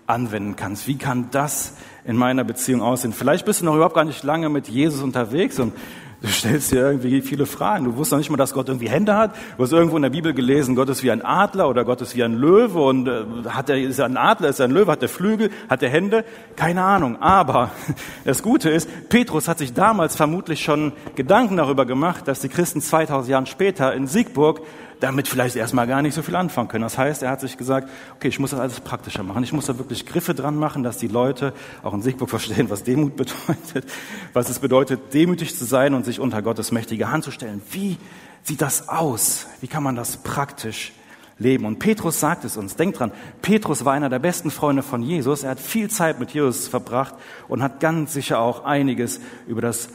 anwenden 0.06 0.56
kannst. 0.56 0.88
Wie 0.88 0.98
kann 0.98 1.30
das 1.32 1.74
in 2.04 2.18
meiner 2.18 2.44
Beziehung 2.44 2.82
aussehen? 2.82 3.14
Vielleicht 3.14 3.46
bist 3.46 3.62
du 3.62 3.66
noch 3.66 3.76
überhaupt 3.76 3.96
gar 3.96 4.06
nicht 4.06 4.24
lange 4.24 4.50
mit 4.50 4.68
Jesus 4.68 5.02
unterwegs 5.02 5.60
und 5.60 5.74
Du 6.20 6.28
stellst 6.30 6.72
dir 6.72 6.80
irgendwie 6.80 7.22
viele 7.22 7.46
Fragen. 7.46 7.86
Du 7.86 7.92
wusstest 7.92 8.12
noch 8.14 8.18
nicht 8.18 8.32
mal, 8.32 8.38
dass 8.38 8.52
Gott 8.52 8.70
irgendwie 8.70 8.90
Hände 8.90 9.16
hat. 9.16 9.36
Du 9.56 9.64
hast 9.64 9.72
irgendwo 9.72 9.98
in 9.98 10.02
der 10.02 10.10
Bibel 10.10 10.34
gelesen, 10.34 10.76
Gott 10.76 10.90
ist 10.90 11.04
wie 11.04 11.12
ein 11.12 11.24
Adler 11.24 11.70
oder 11.70 11.86
Gott 11.86 12.02
ist 12.02 12.16
wie 12.16 12.24
ein 12.24 12.34
Löwe 12.34 12.82
und 12.82 13.08
äh, 13.08 13.24
hat 13.50 13.70
er, 13.70 13.80
ist 13.80 14.00
er 14.00 14.06
ein 14.06 14.18
Adler, 14.18 14.50
ist 14.50 14.60
er 14.60 14.66
ein 14.66 14.72
Löwe, 14.72 14.92
hat 14.92 15.04
er 15.04 15.10
Flügel, 15.10 15.52
hat 15.70 15.84
er 15.84 15.90
Hände? 15.90 16.26
Keine 16.56 16.82
Ahnung. 16.82 17.22
Aber 17.22 17.70
das 18.26 18.42
Gute 18.42 18.72
ist, 18.72 18.90
Petrus 19.10 19.48
hat 19.48 19.60
sich 19.60 19.74
damals 19.74 20.16
vermutlich 20.16 20.64
schon 20.64 20.94
Gedanken 21.14 21.58
darüber 21.58 21.86
gemacht, 21.86 22.28
dass 22.28 22.40
die 22.40 22.50
Christen 22.50 22.82
2000 22.82 23.30
Jahre 23.30 23.46
später 23.46 23.94
in 23.94 24.08
Siegburg 24.08 24.62
damit 25.00 25.28
vielleicht 25.28 25.56
erstmal 25.56 25.88
gar 25.88 26.02
nicht 26.02 26.14
so 26.14 26.22
viel 26.22 26.36
anfangen 26.36 26.68
können. 26.68 26.84
Das 26.84 26.98
heißt, 26.98 27.24
er 27.24 27.30
hat 27.30 27.42
sich 27.42 27.58
gesagt, 27.58 27.90
okay, 28.16 28.28
ich 28.28 28.40
muss 28.40 28.52
das 28.52 28.60
alles 28.60 28.80
praktischer 28.80 29.24
machen. 29.24 29.44
Ich 29.44 29.54
muss 29.54 29.68
da 29.68 29.78
wirklich 29.78 30.06
Griffe 30.06 30.34
dran 30.34 30.56
machen, 30.58 30.84
dass 30.84 30.98
die 30.98 31.08
Leute 31.08 31.54
auch 31.84 31.94
in 31.94 32.02
Siegburg 32.02 32.30
verstehen, 32.30 32.70
was 32.70 32.84
Demut 32.84 33.16
bedeutet, 33.16 33.86
was 34.34 34.50
es 34.50 34.60
bedeutet, 34.60 35.14
demütig 35.14 35.56
zu 35.56 35.66
sein 35.66 35.94
und 35.94 36.06
sich 36.06 36.20
unter 36.20 36.42
Gottes 36.42 36.72
mächtige 36.72 37.12
Hand 37.12 37.24
zu 37.24 37.32
stellen. 37.32 37.62
Wie 37.72 37.98
sieht 38.44 38.62
das 38.62 38.90
aus? 38.90 39.48
Wie 39.62 39.68
kann 39.68 39.84
man 39.84 39.96
das 39.96 40.18
praktisch 40.18 40.94
leben? 41.38 41.66
Und 41.66 41.80
Petrus 41.80 42.20
sagt 42.20 42.46
es 42.46 42.58
uns. 42.58 42.76
Denkt 42.76 43.00
dran, 43.00 43.12
Petrus 43.42 43.86
war 43.86 43.94
einer 43.94 44.10
der 44.10 44.20
besten 44.20 44.50
Freunde 44.50 44.82
von 44.82 45.04
Jesus. 45.04 45.44
Er 45.44 45.52
hat 45.52 45.60
viel 45.60 45.90
Zeit 45.90 46.20
mit 46.20 46.32
Jesus 46.32 46.68
verbracht 46.68 47.14
und 47.48 47.62
hat 47.62 47.80
ganz 47.80 48.14
sicher 48.14 48.40
auch 48.40 48.66
einiges 48.66 49.20
über 49.48 49.62
das 49.62 49.90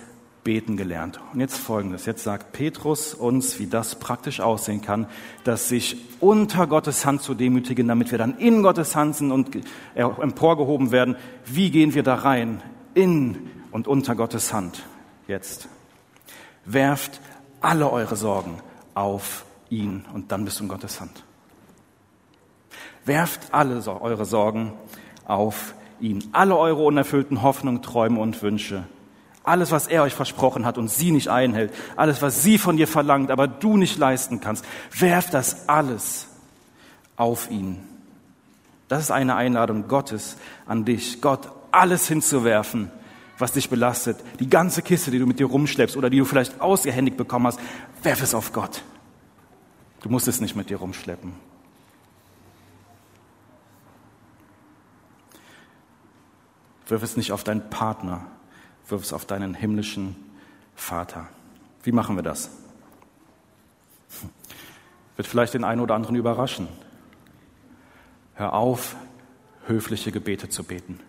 beten 0.45 0.77
gelernt. 0.77 1.21
Und 1.33 1.41
jetzt 1.41 1.57
folgendes. 1.57 2.07
Jetzt 2.07 2.25
sagt 2.25 2.53
Petrus 2.53 3.15
uns, 3.15 3.59
wie 3.59 3.67
das 3.67 3.97
praktisch 3.97 4.41
aussehen 4.41 4.83
kann, 4.83 5.07
dass 5.45 5.69
sich 5.69 5.97
unter 6.21 6.67
Gottes 6.67 7.07
Hand 7.07 7.23
zu 7.23 7.35
demütigen, 7.35 7.87
damit 7.89 8.11
wir 8.11 8.19
dann 8.19 8.39
in 8.39 8.63
Gottes 8.63 8.97
Hand 8.97 9.17
sind 9.17 9.31
und 9.31 9.57
emporgehoben 9.95 10.91
werden. 10.91 11.17
Wie 11.45 11.71
gehen 11.71 11.95
wir 11.95 12.03
da 12.03 12.17
rein? 12.17 12.63
In 12.95 13.51
und 13.71 13.89
unter 13.89 14.15
Gottes 14.15 14.53
Hand. 14.53 14.83
Jetzt. 15.29 15.69
Werft 16.65 17.21
alle 17.61 17.91
eure 17.91 18.17
Sorgen 18.17 18.59
auf 18.95 19.45
ihn 19.71 20.05
und 20.13 20.33
dann 20.33 20.45
bist 20.45 20.59
du 20.59 20.65
in 20.65 20.69
Gottes 20.69 21.01
Hand. 21.01 21.25
Werft 23.05 23.53
alle 23.53 23.83
eure 24.01 24.25
Sorgen 24.25 24.73
auf 25.25 25.75
ihn, 26.01 26.23
alle 26.33 26.57
eure 26.57 26.83
unerfüllten 26.83 27.43
Hoffnungen, 27.43 27.83
Träume 27.83 28.21
und 28.21 28.43
Wünsche. 28.43 28.85
Alles, 29.45 29.73
was 29.73 29.89
er 29.89 30.03
euch 30.03 30.15
versprochen 30.15 30.65
hat 30.65 30.79
und 30.79 30.89
sie 30.89 31.11
nicht 31.11 31.29
einhält, 31.29 31.73
alles, 31.97 32.23
was 32.23 32.43
sie 32.43 32.59
von 32.59 32.77
dir 32.77 32.87
verlangt, 32.87 33.31
aber 33.31 33.49
du 33.49 33.77
nicht 33.77 33.99
leisten 33.99 34.41
kannst, 34.41 34.65
werft 34.97 35.35
das 35.35 35.69
alles 35.69 36.29
auf 37.17 37.51
ihn. 37.51 37.79
Das 38.89 39.03
ist 39.03 39.11
eine 39.11 39.35
Einladung 39.37 39.89
Gottes 39.89 40.37
an 40.67 40.85
dich, 40.85 41.21
Gott 41.21 41.51
alles 41.73 42.07
hinzuwerfen, 42.07 42.91
was 43.39 43.53
dich 43.53 43.71
belastet. 43.71 44.19
Die 44.39 44.49
ganze 44.49 44.83
Kiste, 44.83 45.11
die 45.11 45.19
du 45.19 45.27
mit 45.27 45.41
dir 45.41 45.47
rumschleppst 45.47 45.97
oder 45.97 46.11
die 46.11 46.19
du 46.19 46.25
vielleicht 46.25 46.61
ausgehändigt 46.61 47.17
bekommen 47.17 47.47
hast, 47.47 47.59
werf 48.03 48.23
es 48.23 48.35
auf 48.35 48.53
Gott. 48.53 48.83
Du 50.03 50.09
musst 50.09 50.29
es 50.29 50.41
nicht 50.41 50.55
mit 50.55 50.71
dir 50.71 50.77
rumschleppen. 50.77 51.33
Wirf 56.87 57.03
es 57.03 57.17
nicht 57.17 57.33
auf 57.33 57.45
deinen 57.45 57.71
Partner, 57.71 58.27
wirf 58.89 59.03
es 59.03 59.13
auf 59.13 59.25
deinen 59.25 59.55
himmlischen 59.55 60.17
Vater. 60.75 61.29
Wie 61.83 61.93
machen 61.93 62.17
wir 62.17 62.23
das? 62.23 62.51
Wird 65.17 65.29
vielleicht 65.29 65.55
den 65.55 65.65
einen 65.65 65.81
oder 65.81 65.95
anderen 65.95 66.17
überraschen. 66.17 66.69
Hör 68.35 68.55
auf, 68.55 68.97
höfliche 69.67 70.13
Gebete 70.13 70.49
zu 70.49 70.65
beten. 70.65 71.01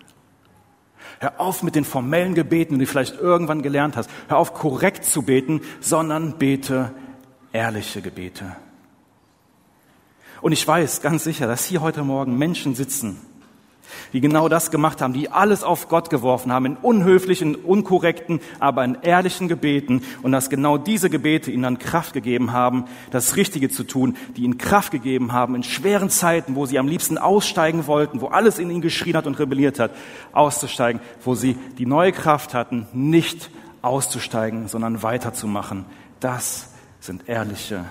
Hör 1.20 1.40
auf 1.40 1.64
mit 1.64 1.76
den 1.76 1.86
formellen 1.86 2.36
Gebeten, 2.36 2.80
die 2.80 2.86
du 2.86 2.92
vielleicht 2.92 3.20
irgendwann 3.20 3.62
gelernt 3.62 3.96
hast. 3.96 4.10
Hör 4.28 4.38
auf, 4.38 4.54
korrekt 4.54 5.06
zu 5.06 5.22
beten, 5.22 5.62
sondern 5.80 6.38
bete 6.38 6.92
ehrliche 7.52 8.02
Gebete. 8.02 8.56
Und 10.42 10.52
ich 10.52 10.68
weiß 10.68 11.02
ganz 11.02 11.24
sicher, 11.24 11.48
dass 11.48 11.66
hier 11.66 11.82
heute 11.82 12.04
Morgen 12.04 12.38
Menschen 12.38 12.76
sitzen, 12.76 13.22
die 14.14 14.22
genau 14.22 14.50
das 14.50 14.72
gemacht 14.72 15.02
haben, 15.02 15.14
die 15.14 15.30
alles 15.30 15.64
auf 15.64 15.88
Gott 15.88 16.10
geworfen 16.10 16.52
haben, 16.52 16.66
in 16.66 16.78
unhöflichen, 16.78 17.56
unkorrekten, 17.56 18.40
aber 18.60 18.84
in 18.84 18.98
ehrlichen 19.02 19.48
Gebeten 19.48 20.04
und 20.22 20.32
dass 20.32 20.50
genau 20.50 20.78
diese 20.78 21.10
Gebete 21.10 21.52
ihnen 21.52 21.64
dann 21.64 21.80
Kraft 21.80 22.14
gegeben 22.14 22.52
haben, 22.52 22.86
das 23.12 23.36
Richtige 23.36 23.70
zu 23.70 23.84
tun, 23.84 24.18
die 24.36 24.44
ihnen 24.44 24.58
Kraft 24.58 24.92
gegeben 24.92 25.34
haben 25.34 25.56
in 25.56 25.64
schweren 25.64 26.10
Zeiten, 26.10 26.56
wo 26.56 26.66
sie 26.66 26.80
am 26.80 26.88
liebsten 26.88 27.18
aussteigen 27.18 27.88
wollten, 27.88 28.22
wo 28.22 28.28
alles 28.28 28.60
in 28.60 28.70
ihnen 28.70 28.82
geschrien 28.82 29.16
hat 29.16 29.28
und 29.28 29.40
rebelliert 29.40 29.80
hat, 29.80 29.92
auszusteigen, 30.32 31.02
wo 31.24 31.36
sie 31.36 31.58
die 31.78 31.86
neue 31.86 32.12
Kraft 32.12 32.54
hatten, 32.54 32.88
nicht 32.94 33.50
auszusteigen, 33.82 34.68
sondern 34.68 35.04
weiterzumachen. 35.04 35.86
Das 36.20 36.70
sind 37.00 37.28
ehrliche 37.28 37.86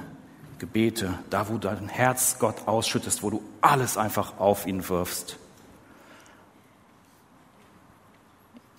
Gebete, 0.58 1.14
da 1.28 1.48
wo 1.48 1.58
dein 1.58 1.88
Herz 1.88 2.36
Gott 2.38 2.66
ausschüttest, 2.66 3.22
wo 3.22 3.30
du 3.30 3.42
alles 3.60 3.98
einfach 3.98 4.38
auf 4.38 4.66
ihn 4.66 4.88
wirfst. 4.88 5.38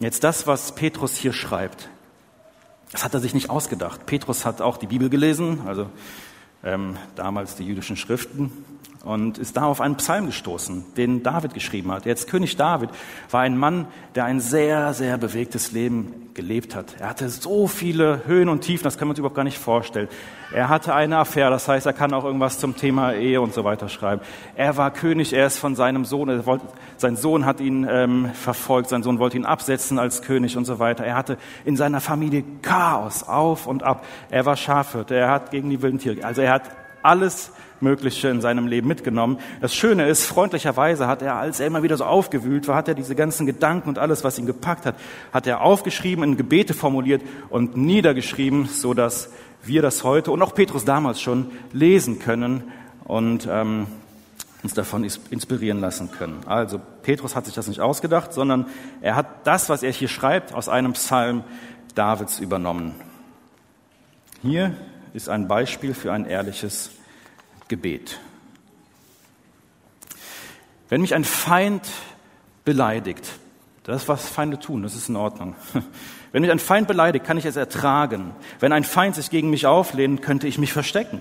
Jetzt 0.04 0.26
das, 0.26 0.48
was 0.48 0.76
Petrus 0.76 1.16
hier 1.16 1.32
schreibt, 1.32 1.88
das 2.92 3.06
hat 3.06 3.14
er 3.14 3.22
sich 3.22 3.34
nicht 3.34 3.50
ausgedacht. 3.50 4.06
Petrus 4.06 4.46
hat 4.46 4.62
auch 4.62 4.76
die 4.76 4.88
Bibel 4.88 5.10
gelesen, 5.10 5.62
also 5.66 5.90
ähm, 6.64 6.98
damals 7.16 7.56
die 7.56 7.66
jüdischen 7.66 7.98
Schriften, 7.98 8.52
und 9.04 9.38
ist 9.38 9.58
da 9.58 9.66
auf 9.66 9.82
einen 9.82 9.98
Psalm 9.98 10.28
gestoßen, 10.28 10.86
den 10.96 11.24
David 11.24 11.54
geschrieben 11.54 11.92
hat. 11.92 12.06
Jetzt 12.06 12.30
König 12.30 12.56
David 12.56 12.90
war 13.30 13.42
ein 13.42 13.58
Mann, 13.58 13.86
der 14.16 14.26
ein 14.26 14.40
sehr, 14.40 14.94
sehr 14.94 15.18
bewegtes 15.18 15.74
Leben 15.74 16.24
gelebt 16.34 16.74
hat. 16.74 16.96
Er 17.00 17.10
hatte 17.10 17.30
so 17.30 17.68
viele 17.68 18.22
Höhen 18.26 18.50
und 18.50 18.62
Tiefen, 18.62 18.84
das 18.84 18.98
kann 18.98 19.08
man 19.08 19.16
sich 19.16 19.20
überhaupt 19.20 19.36
gar 19.36 19.44
nicht 19.44 19.58
vorstellen. 19.58 20.08
Er 20.54 20.70
hatte 20.70 20.94
eine 20.94 21.18
Affäre, 21.18 21.50
das 21.50 21.68
heißt, 21.68 21.86
er 21.86 21.94
kann 21.94 22.14
auch 22.14 22.24
irgendwas 22.26 22.60
zum 22.60 22.76
Thema 22.76 23.14
Ehe 23.14 23.42
und 23.42 23.54
so 23.54 23.64
weiter 23.64 23.90
schreiben. 23.90 24.22
Er 24.56 24.78
war 24.78 24.92
König, 24.92 25.34
er 25.34 25.48
ist 25.48 25.58
von 25.58 25.76
seinem 25.76 26.06
Sohn, 26.06 26.46
wollte, 26.46 26.66
sein 26.98 27.16
Sohn 27.16 27.46
hat 27.46 27.60
ihn 27.60 27.88
ähm, 27.90 28.30
verfolgt, 28.34 28.90
sein 28.90 29.04
Sohn 29.04 29.20
wollte 29.20 29.38
ihn 29.38 29.46
absetzen 29.46 30.00
als 30.00 30.22
König 30.22 30.56
und 30.58 30.66
so 30.66 30.80
weiter. 30.80 31.04
Er 31.04 31.16
hatte 31.16 31.38
in 31.66 31.76
seiner 31.76 32.02
Familie 32.02 32.44
Chaos 32.62 33.24
auf 33.24 33.68
und 33.68 33.84
ab. 33.84 34.06
Er 34.30 34.46
war 34.46 34.56
Schafhirte, 34.56 35.16
er 35.16 35.30
hat 35.30 35.52
gegen 35.52 35.70
die 35.70 35.82
wilden 35.82 36.00
Tiere, 36.00 36.24
also 36.24 36.42
er 36.42 36.53
hat 36.54 36.72
alles 37.02 37.52
Mögliche 37.82 38.30
in 38.30 38.42
seinem 38.42 38.66
Leben 38.66 38.88
mitgenommen. 38.88 39.38
Das 39.62 39.76
Schöne 39.76 40.08
ist, 40.08 40.26
freundlicherweise 40.26 41.08
hat 41.08 41.22
er, 41.22 41.36
als 41.36 41.60
er 41.60 41.68
immer 41.68 41.84
wieder 41.84 41.98
so 41.98 42.06
aufgewühlt 42.06 42.68
war, 42.68 42.76
hat 42.76 42.88
er 42.88 42.96
diese 42.96 43.14
ganzen 43.14 43.46
Gedanken 43.46 43.90
und 43.90 44.00
alles, 44.00 44.24
was 44.24 44.40
ihn 44.40 44.46
gepackt 44.46 44.86
hat, 44.86 44.96
hat 45.32 45.46
er 45.46 45.62
aufgeschrieben, 45.62 46.24
in 46.24 46.38
Gebete 46.38 46.74
formuliert 46.74 47.22
und 47.50 47.78
niedergeschrieben, 47.78 48.68
so 48.68 48.94
dass 48.94 49.30
wir 49.64 49.82
das 49.82 50.04
heute 50.04 50.32
und 50.32 50.42
auch 50.42 50.56
Petrus 50.56 50.86
damals 50.86 51.22
schon 51.22 51.52
lesen 51.72 52.20
können 52.20 52.64
und 53.04 53.48
ähm, 53.52 53.88
uns 54.64 54.74
davon 54.74 55.04
inspirieren 55.04 55.82
lassen 55.82 56.10
können. 56.12 56.40
Also 56.46 56.80
Petrus 57.02 57.36
hat 57.36 57.46
sich 57.46 57.54
das 57.54 57.68
nicht 57.68 57.82
ausgedacht, 57.82 58.34
sondern 58.34 58.68
er 59.02 59.16
hat 59.16 59.46
das, 59.46 59.68
was 59.70 59.84
er 59.84 59.92
hier 59.92 60.08
schreibt, 60.08 60.54
aus 60.54 60.70
einem 60.70 60.94
Psalm 60.94 61.44
Davids 61.96 62.40
übernommen. 62.40 62.96
Hier 64.42 64.76
ist 65.14 65.30
ein 65.30 65.48
Beispiel 65.48 65.94
für 65.94 66.12
ein 66.12 66.26
ehrliches 66.26 66.92
Gebet. 67.68 68.20
Wenn 70.90 71.02
mich 71.02 71.16
ein 71.16 71.24
Feind 71.24 71.88
beleidigt, 72.66 73.32
das, 73.84 74.08
was 74.08 74.28
Feinde 74.28 74.60
tun, 74.60 74.84
das 74.84 74.96
ist 74.96 75.10
in 75.10 75.16
Ordnung. 75.16 75.56
Wenn 76.32 76.42
mich 76.42 76.52
ein 76.52 76.60
Feind 76.60 76.88
beleidigt, 76.88 77.26
kann 77.26 77.38
ich 77.38 77.46
es 77.46 77.58
ertragen. 77.58 78.34
Wenn 78.60 78.72
ein 78.72 78.84
Feind 78.84 79.16
sich 79.16 79.30
gegen 79.30 79.50
mich 79.50 79.66
auflehnt, 79.66 80.22
könnte 80.22 80.48
ich 80.48 80.58
mich 80.58 80.74
verstecken. 80.74 81.20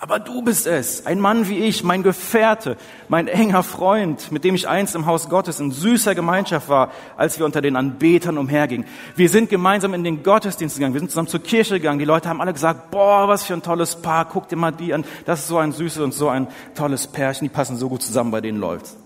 Aber 0.00 0.20
du 0.20 0.42
bist 0.42 0.68
es, 0.68 1.06
ein 1.06 1.18
Mann 1.18 1.48
wie 1.48 1.58
ich, 1.58 1.82
mein 1.82 2.04
Gefährte, 2.04 2.76
mein 3.08 3.26
enger 3.26 3.64
Freund, 3.64 4.30
mit 4.30 4.44
dem 4.44 4.54
ich 4.54 4.68
einst 4.68 4.94
im 4.94 5.06
Haus 5.06 5.28
Gottes 5.28 5.58
in 5.58 5.72
süßer 5.72 6.14
Gemeinschaft 6.14 6.68
war, 6.68 6.92
als 7.16 7.40
wir 7.40 7.44
unter 7.44 7.60
den 7.60 7.74
Anbetern 7.74 8.38
umhergingen. 8.38 8.86
Wir 9.16 9.28
sind 9.28 9.50
gemeinsam 9.50 9.94
in 9.94 10.04
den 10.04 10.22
Gottesdienst 10.22 10.76
gegangen, 10.76 10.94
wir 10.94 11.00
sind 11.00 11.10
zusammen 11.10 11.26
zur 11.26 11.42
Kirche 11.42 11.74
gegangen. 11.74 11.98
Die 11.98 12.04
Leute 12.04 12.28
haben 12.28 12.40
alle 12.40 12.52
gesagt, 12.52 12.92
boah, 12.92 13.26
was 13.26 13.42
für 13.42 13.54
ein 13.54 13.62
tolles 13.62 13.96
Paar, 13.96 14.26
guck 14.26 14.48
dir 14.48 14.54
mal 14.54 14.70
die 14.70 14.94
an. 14.94 15.04
Das 15.24 15.40
ist 15.40 15.48
so 15.48 15.58
ein 15.58 15.72
süßes 15.72 16.00
und 16.00 16.14
so 16.14 16.28
ein 16.28 16.46
tolles 16.76 17.08
Pärchen, 17.08 17.48
die 17.48 17.52
passen 17.52 17.76
so 17.76 17.88
gut 17.88 18.02
zusammen, 18.02 18.30
bei 18.30 18.40
denen 18.40 18.60
läuft's. 18.60 18.96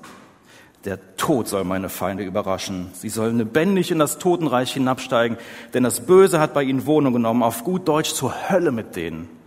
Der 0.84 1.16
Tod 1.16 1.48
soll 1.48 1.64
meine 1.64 1.88
Feinde 1.88 2.24
überraschen. 2.24 2.90
Sie 2.92 3.08
sollen 3.08 3.38
lebendig 3.38 3.90
in 3.92 3.98
das 3.98 4.18
Totenreich 4.18 4.74
hinabsteigen, 4.74 5.38
denn 5.72 5.84
das 5.84 6.00
Böse 6.00 6.38
hat 6.38 6.52
bei 6.52 6.64
ihnen 6.64 6.84
Wohnung 6.84 7.14
genommen, 7.14 7.42
auf 7.42 7.64
gut 7.64 7.88
Deutsch 7.88 8.12
zur 8.12 8.50
Hölle 8.50 8.72
mit 8.72 8.94
denen. 8.94 9.41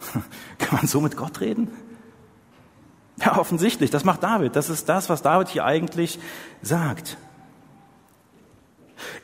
Kann 0.58 0.78
man 0.78 0.86
so 0.86 1.00
mit 1.00 1.16
Gott 1.16 1.40
reden? 1.40 1.68
Ja, 3.18 3.38
offensichtlich. 3.38 3.90
Das 3.90 4.04
macht 4.04 4.22
David. 4.22 4.56
Das 4.56 4.70
ist 4.70 4.88
das, 4.88 5.08
was 5.08 5.22
David 5.22 5.48
hier 5.48 5.64
eigentlich 5.64 6.18
sagt. 6.62 7.18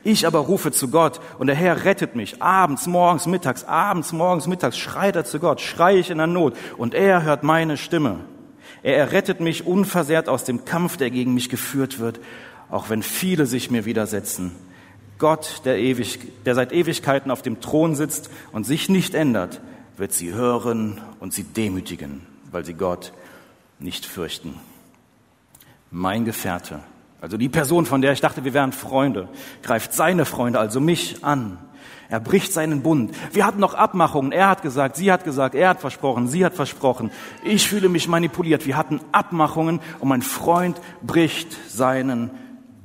Ich 0.03 0.25
aber 0.25 0.39
rufe 0.39 0.71
zu 0.71 0.89
Gott 0.89 1.19
und 1.37 1.47
der 1.47 1.55
Herr 1.55 1.85
rettet 1.85 2.15
mich. 2.15 2.41
Abends, 2.41 2.87
morgens, 2.87 3.25
mittags, 3.25 3.63
abends, 3.63 4.11
morgens, 4.11 4.47
mittags 4.47 4.77
schreit 4.77 5.15
er 5.15 5.25
zu 5.25 5.39
Gott, 5.39 5.61
schreie 5.61 5.97
ich 5.97 6.09
in 6.09 6.17
der 6.17 6.27
Not 6.27 6.55
und 6.77 6.93
er 6.93 7.23
hört 7.23 7.43
meine 7.43 7.77
Stimme. 7.77 8.19
Er 8.83 8.97
errettet 8.97 9.39
mich 9.39 9.65
unversehrt 9.65 10.29
aus 10.29 10.43
dem 10.43 10.65
Kampf, 10.65 10.97
der 10.97 11.11
gegen 11.11 11.33
mich 11.33 11.49
geführt 11.49 11.99
wird, 11.99 12.19
auch 12.69 12.89
wenn 12.89 13.03
viele 13.03 13.45
sich 13.45 13.71
mir 13.71 13.85
widersetzen. 13.85 14.55
Gott, 15.17 15.61
der, 15.65 15.77
ewig, 15.77 16.19
der 16.45 16.53
seit 16.53 16.71
Ewigkeiten 16.71 17.31
auf 17.31 17.41
dem 17.41 17.59
Thron 17.59 17.95
sitzt 17.95 18.29
und 18.51 18.65
sich 18.65 18.87
nicht 18.87 19.15
ändert, 19.15 19.61
wird 19.97 20.13
sie 20.13 20.33
hören 20.33 21.01
und 21.19 21.33
sie 21.33 21.43
demütigen, 21.43 22.21
weil 22.51 22.63
sie 22.63 22.73
Gott 22.73 23.13
nicht 23.79 24.05
fürchten. 24.05 24.53
Mein 25.91 26.25
Gefährte, 26.25 26.79
also 27.21 27.37
die 27.37 27.49
Person, 27.49 27.85
von 27.85 28.01
der 28.01 28.11
ich 28.11 28.21
dachte, 28.21 28.43
wir 28.43 28.53
wären 28.53 28.71
Freunde, 28.71 29.27
greift 29.63 29.93
seine 29.93 30.25
Freunde, 30.25 30.59
also 30.59 30.79
mich 30.79 31.23
an. 31.23 31.57
Er 32.09 32.19
bricht 32.21 32.53
seinen 32.53 32.83
Bund. 32.83 33.13
Wir 33.33 33.45
hatten 33.45 33.59
noch 33.59 33.73
Abmachungen. 33.73 34.31
Er 34.31 34.47
hat 34.47 34.61
gesagt, 34.61 34.95
sie 34.95 35.11
hat 35.11 35.25
gesagt, 35.25 35.55
er 35.55 35.69
hat 35.69 35.81
versprochen, 35.81 36.29
sie 36.29 36.45
hat 36.45 36.53
versprochen. 36.53 37.11
Ich 37.43 37.67
fühle 37.67 37.89
mich 37.89 38.07
manipuliert. 38.07 38.65
Wir 38.65 38.77
hatten 38.77 39.01
Abmachungen 39.11 39.81
und 39.99 40.07
mein 40.07 40.21
Freund 40.21 40.79
bricht 41.01 41.49
seinen 41.69 42.31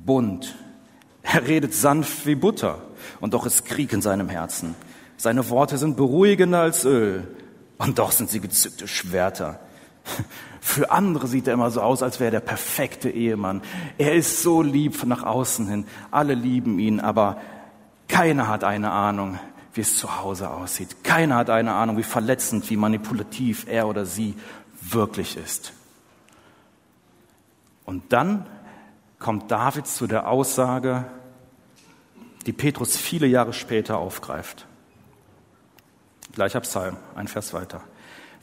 Bund. 0.05 0.55
Er 1.21 1.47
redet 1.47 1.73
sanft 1.73 2.25
wie 2.25 2.35
Butter 2.35 2.81
und 3.21 3.33
doch 3.33 3.45
ist 3.45 3.63
Krieg 3.65 3.93
in 3.93 4.01
seinem 4.01 4.27
Herzen. 4.27 4.75
Seine 5.23 5.49
Worte 5.49 5.77
sind 5.77 5.95
beruhigender 5.95 6.59
als 6.59 6.83
Öl. 6.83 7.25
Und 7.77 7.97
doch 7.97 8.11
sind 8.11 8.29
sie 8.29 8.41
gezückte 8.41 8.89
Schwerter. 8.89 9.61
Für 10.59 10.91
andere 10.91 11.27
sieht 11.27 11.47
er 11.47 11.53
immer 11.53 11.71
so 11.71 11.79
aus, 11.79 12.03
als 12.03 12.19
wäre 12.19 12.27
er 12.27 12.41
der 12.41 12.45
perfekte 12.45 13.09
Ehemann. 13.09 13.61
Er 13.97 14.15
ist 14.15 14.43
so 14.43 14.61
lieb 14.61 15.05
nach 15.05 15.23
außen 15.23 15.69
hin. 15.69 15.85
Alle 16.11 16.33
lieben 16.33 16.77
ihn, 16.77 16.99
aber 16.99 17.39
keiner 18.09 18.49
hat 18.49 18.65
eine 18.65 18.91
Ahnung, 18.91 19.39
wie 19.73 19.79
es 19.79 19.95
zu 19.95 20.19
Hause 20.19 20.49
aussieht. 20.49 21.05
Keiner 21.05 21.37
hat 21.37 21.49
eine 21.49 21.71
Ahnung, 21.71 21.95
wie 21.95 22.03
verletzend, 22.03 22.69
wie 22.69 22.75
manipulativ 22.75 23.65
er 23.69 23.87
oder 23.87 24.05
sie 24.05 24.35
wirklich 24.81 25.37
ist. 25.37 25.71
Und 27.85 28.11
dann 28.11 28.45
kommt 29.19 29.49
David 29.49 29.87
zu 29.87 30.05
der 30.05 30.27
Aussage, 30.27 31.05
die 32.45 32.51
Petrus 32.51 32.97
viele 32.97 33.27
Jahre 33.27 33.53
später 33.53 33.99
aufgreift. 33.99 34.67
Gleicher 36.33 36.61
Psalm, 36.61 36.97
ein 37.15 37.27
Vers 37.27 37.53
weiter. 37.53 37.81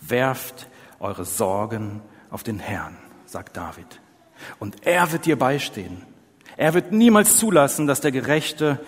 Werft 0.00 0.68
eure 1.00 1.24
Sorgen 1.24 2.00
auf 2.31 2.42
den 2.42 2.59
Herrn, 2.59 2.96
sagt 3.26 3.57
David. 3.57 4.00
Und 4.59 4.87
er 4.87 5.12
wird 5.12 5.26
dir 5.26 5.38
beistehen. 5.38 6.07
Er 6.57 6.74
wird 6.74 6.92
niemals 6.92 7.37
zulassen, 7.37 7.87
dass 7.87 8.00
der 8.00 8.12
Gerechte 8.12 8.79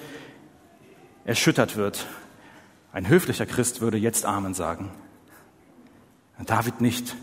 erschüttert 1.24 1.76
wird. 1.76 2.06
Ein 2.92 3.08
höflicher 3.08 3.46
Christ 3.46 3.80
würde 3.80 3.98
jetzt 3.98 4.24
Amen 4.24 4.54
sagen. 4.54 4.90
David 6.38 6.80
nicht. 6.80 7.14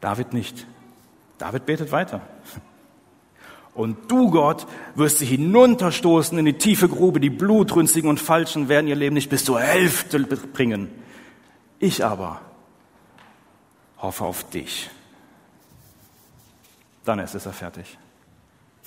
David 0.00 0.32
nicht. 0.32 0.66
David 1.38 1.66
betet 1.66 1.92
weiter. 1.92 2.20
Und 3.74 4.10
du, 4.10 4.30
Gott, 4.30 4.66
wirst 4.94 5.18
sie 5.18 5.26
hinunterstoßen 5.26 6.38
in 6.38 6.44
die 6.44 6.58
tiefe 6.58 6.88
Grube. 6.88 7.18
Die 7.18 7.30
Blutrünstigen 7.30 8.08
und 8.08 8.20
Falschen 8.20 8.68
werden 8.68 8.86
ihr 8.86 8.94
Leben 8.94 9.14
nicht 9.14 9.30
bis 9.30 9.44
zur 9.44 9.60
Hälfte 9.60 10.20
bringen. 10.20 10.90
Ich 11.80 12.04
aber 12.04 12.40
hoffe 13.98 14.24
auf 14.24 14.48
dich. 14.50 14.90
Dann 17.04 17.18
ist 17.18 17.34
er 17.34 17.52
fertig. 17.52 17.98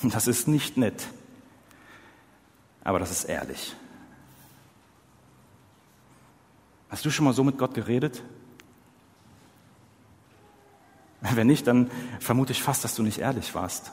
Das 0.03 0.27
ist 0.27 0.47
nicht 0.47 0.77
nett, 0.77 1.07
aber 2.83 2.99
das 2.99 3.11
ist 3.11 3.25
ehrlich. 3.25 3.75
Hast 6.89 7.03
du 7.03 7.09
schon 7.09 7.25
mal 7.25 7.33
so 7.33 7.43
mit 7.43 7.57
Gott 7.57 7.73
geredet? 7.73 8.23
Wenn 11.21 11.47
nicht, 11.47 11.67
dann 11.67 11.91
vermute 12.19 12.53
ich 12.53 12.61
fast, 12.61 12.83
dass 12.83 12.95
du 12.95 13.03
nicht 13.03 13.17
ehrlich 13.19 13.53
warst. 13.55 13.91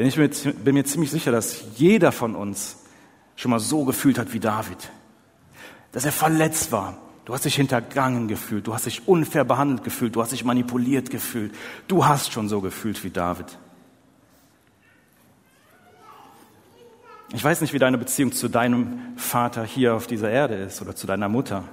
Denn 0.00 0.06
ich 0.06 0.16
bin 0.16 0.74
mir 0.74 0.84
ziemlich 0.86 1.10
sicher, 1.10 1.30
dass 1.30 1.62
jeder 1.76 2.10
von 2.10 2.34
uns 2.34 2.78
schon 3.36 3.50
mal 3.50 3.60
so 3.60 3.84
gefühlt 3.84 4.18
hat 4.18 4.32
wie 4.32 4.40
David. 4.40 4.90
Dass 5.92 6.06
er 6.06 6.12
verletzt 6.12 6.72
war. 6.72 6.96
Du 7.26 7.34
hast 7.34 7.44
dich 7.44 7.56
hintergangen 7.56 8.26
gefühlt. 8.26 8.66
Du 8.66 8.72
hast 8.72 8.86
dich 8.86 9.06
unfair 9.06 9.44
behandelt 9.44 9.84
gefühlt. 9.84 10.16
Du 10.16 10.22
hast 10.22 10.32
dich 10.32 10.42
manipuliert 10.42 11.10
gefühlt. 11.10 11.54
Du 11.86 12.06
hast 12.06 12.32
schon 12.32 12.48
so 12.48 12.62
gefühlt 12.62 13.04
wie 13.04 13.10
David. 13.10 13.58
Ich 17.34 17.44
weiß 17.44 17.60
nicht, 17.60 17.74
wie 17.74 17.78
deine 17.78 17.98
Beziehung 17.98 18.32
zu 18.32 18.48
deinem 18.48 19.00
Vater 19.18 19.64
hier 19.64 19.94
auf 19.94 20.06
dieser 20.06 20.30
Erde 20.30 20.54
ist 20.54 20.80
oder 20.80 20.96
zu 20.96 21.06
deiner 21.06 21.28
Mutter. 21.28 21.64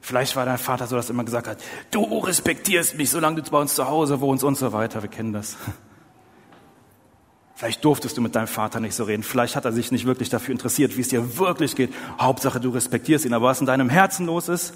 Vielleicht 0.00 0.36
war 0.36 0.44
dein 0.44 0.58
Vater 0.58 0.86
so, 0.86 0.94
dass 0.94 1.08
er 1.08 1.14
immer 1.14 1.24
gesagt 1.24 1.48
hat, 1.48 1.58
du 1.90 2.04
respektierst 2.20 2.96
mich, 2.96 3.10
solange 3.10 3.42
du 3.42 3.50
bei 3.50 3.58
uns 3.58 3.74
zu 3.74 3.88
Hause 3.88 4.20
wohnst 4.20 4.44
und 4.44 4.56
so 4.56 4.72
weiter. 4.72 5.02
Wir 5.02 5.10
kennen 5.10 5.32
das. 5.32 5.56
Vielleicht 7.58 7.84
durftest 7.84 8.16
du 8.16 8.20
mit 8.20 8.36
deinem 8.36 8.46
Vater 8.46 8.78
nicht 8.78 8.94
so 8.94 9.02
reden. 9.02 9.24
Vielleicht 9.24 9.56
hat 9.56 9.64
er 9.64 9.72
sich 9.72 9.90
nicht 9.90 10.06
wirklich 10.06 10.28
dafür 10.28 10.52
interessiert, 10.52 10.96
wie 10.96 11.00
es 11.00 11.08
dir 11.08 11.38
wirklich 11.38 11.74
geht. 11.74 11.92
Hauptsache, 12.20 12.60
du 12.60 12.70
respektierst 12.70 13.24
ihn. 13.24 13.34
Aber 13.34 13.46
was 13.46 13.58
in 13.58 13.66
deinem 13.66 13.88
Herzen 13.88 14.26
los 14.26 14.48
ist, 14.48 14.74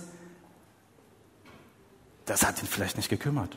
das 2.27 2.45
hat 2.45 2.61
ihn 2.61 2.67
vielleicht 2.67 2.97
nicht 2.97 3.09
gekümmert. 3.09 3.57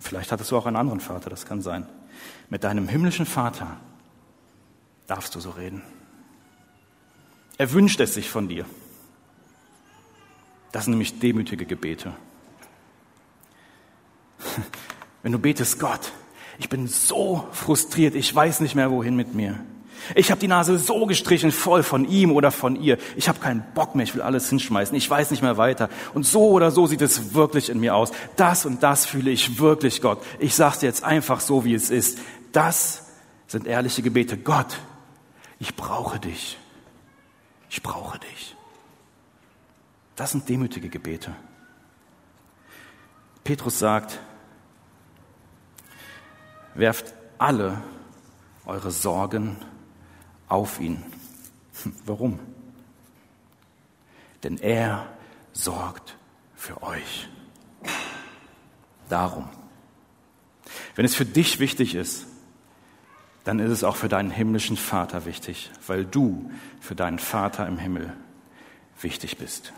Vielleicht 0.00 0.32
hattest 0.32 0.50
du 0.50 0.58
auch 0.58 0.66
einen 0.66 0.76
anderen 0.76 1.00
Vater, 1.00 1.30
das 1.30 1.46
kann 1.46 1.62
sein. 1.62 1.86
Mit 2.50 2.62
deinem 2.62 2.88
himmlischen 2.88 3.24
Vater 3.24 3.78
darfst 5.06 5.34
du 5.34 5.40
so 5.40 5.48
reden. 5.48 5.80
Er 7.56 7.72
wünscht 7.72 8.00
es 8.00 8.12
sich 8.12 8.28
von 8.28 8.48
dir. 8.48 8.66
Das 10.72 10.84
sind 10.84 10.90
nämlich 10.90 11.20
demütige 11.20 11.64
Gebete. 11.64 12.12
Wenn 15.22 15.32
du 15.32 15.38
betest, 15.38 15.80
Gott, 15.80 16.12
ich 16.58 16.68
bin 16.68 16.86
so 16.86 17.46
frustriert, 17.52 18.14
ich 18.14 18.34
weiß 18.34 18.60
nicht 18.60 18.74
mehr, 18.74 18.90
wohin 18.90 19.16
mit 19.16 19.34
mir. 19.34 19.58
Ich 20.14 20.30
habe 20.30 20.40
die 20.40 20.48
Nase 20.48 20.78
so 20.78 21.06
gestrichen 21.06 21.50
voll 21.50 21.82
von 21.82 22.08
ihm 22.08 22.30
oder 22.30 22.50
von 22.50 22.76
ihr. 22.76 22.98
Ich 23.16 23.28
habe 23.28 23.40
keinen 23.40 23.64
Bock 23.74 23.94
mehr, 23.94 24.04
ich 24.04 24.14
will 24.14 24.22
alles 24.22 24.48
hinschmeißen. 24.48 24.96
Ich 24.96 25.08
weiß 25.08 25.30
nicht 25.30 25.42
mehr 25.42 25.56
weiter. 25.56 25.88
Und 26.14 26.24
so 26.24 26.50
oder 26.50 26.70
so 26.70 26.86
sieht 26.86 27.02
es 27.02 27.34
wirklich 27.34 27.70
in 27.70 27.80
mir 27.80 27.96
aus. 27.96 28.12
Das 28.36 28.66
und 28.66 28.82
das 28.82 29.06
fühle 29.06 29.30
ich 29.30 29.58
wirklich, 29.58 30.00
Gott. 30.00 30.22
Ich 30.38 30.54
sage 30.54 30.78
dir 30.80 30.86
jetzt 30.86 31.02
einfach 31.02 31.40
so, 31.40 31.64
wie 31.64 31.74
es 31.74 31.90
ist. 31.90 32.18
Das 32.52 33.06
sind 33.48 33.66
ehrliche 33.66 34.02
Gebete. 34.02 34.36
Gott, 34.36 34.78
ich 35.58 35.74
brauche 35.74 36.20
dich. 36.20 36.56
Ich 37.68 37.82
brauche 37.82 38.18
dich. 38.18 38.56
Das 40.14 40.30
sind 40.30 40.48
demütige 40.48 40.88
Gebete. 40.88 41.32
Petrus 43.44 43.78
sagt, 43.78 44.18
werft 46.78 47.14
alle 47.38 47.82
eure 48.64 48.90
Sorgen 48.90 49.56
auf 50.48 50.80
ihn. 50.80 51.02
Hm, 51.82 51.94
warum? 52.04 52.38
Denn 54.42 54.58
er 54.58 55.06
sorgt 55.52 56.16
für 56.54 56.82
euch. 56.82 57.28
Darum. 59.08 59.48
Wenn 60.94 61.04
es 61.04 61.14
für 61.14 61.26
dich 61.26 61.60
wichtig 61.60 61.94
ist, 61.94 62.26
dann 63.44 63.60
ist 63.60 63.70
es 63.70 63.84
auch 63.84 63.96
für 63.96 64.08
deinen 64.08 64.30
himmlischen 64.30 64.76
Vater 64.76 65.24
wichtig, 65.24 65.70
weil 65.86 66.04
du 66.04 66.50
für 66.80 66.96
deinen 66.96 67.20
Vater 67.20 67.66
im 67.66 67.78
Himmel 67.78 68.12
wichtig 69.00 69.38
bist. 69.38 69.72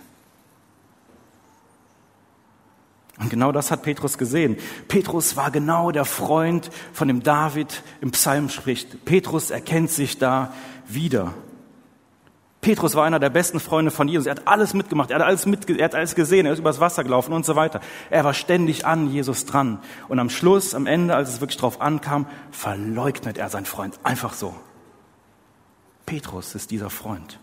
Und 3.18 3.30
genau 3.30 3.50
das 3.50 3.70
hat 3.70 3.82
Petrus 3.82 4.16
gesehen. 4.16 4.56
Petrus 4.86 5.36
war 5.36 5.50
genau 5.50 5.90
der 5.90 6.04
Freund, 6.04 6.70
von 6.92 7.08
dem 7.08 7.22
David 7.22 7.82
im 8.00 8.12
Psalm 8.12 8.48
spricht. 8.48 9.04
Petrus 9.04 9.50
erkennt 9.50 9.90
sich 9.90 10.18
da 10.18 10.52
wieder. 10.86 11.34
Petrus 12.60 12.94
war 12.94 13.04
einer 13.04 13.20
der 13.20 13.30
besten 13.30 13.60
Freunde 13.60 13.90
von 13.90 14.08
Jesus. 14.08 14.26
Er 14.26 14.32
hat 14.32 14.46
alles 14.46 14.74
mitgemacht, 14.74 15.10
er 15.10 15.20
hat 15.20 15.26
alles, 15.26 15.46
mit, 15.46 15.68
er 15.70 15.84
hat 15.84 15.94
alles 15.94 16.14
gesehen, 16.14 16.46
er 16.46 16.52
ist 16.52 16.58
übers 16.58 16.80
Wasser 16.80 17.04
gelaufen 17.04 17.32
und 17.32 17.46
so 17.46 17.56
weiter. 17.56 17.80
Er 18.10 18.24
war 18.24 18.34
ständig 18.34 18.84
an 18.84 19.10
Jesus 19.10 19.46
dran. 19.46 19.78
Und 20.08 20.18
am 20.18 20.28
Schluss, 20.30 20.74
am 20.74 20.86
Ende, 20.86 21.14
als 21.14 21.30
es 21.30 21.40
wirklich 21.40 21.58
drauf 21.58 21.80
ankam, 21.80 22.26
verleugnet 22.50 23.38
er 23.38 23.48
seinen 23.48 23.66
Freund. 23.66 23.98
Einfach 24.02 24.32
so. 24.32 24.54
Petrus 26.06 26.54
ist 26.54 26.70
dieser 26.70 26.90
Freund. 26.90 27.38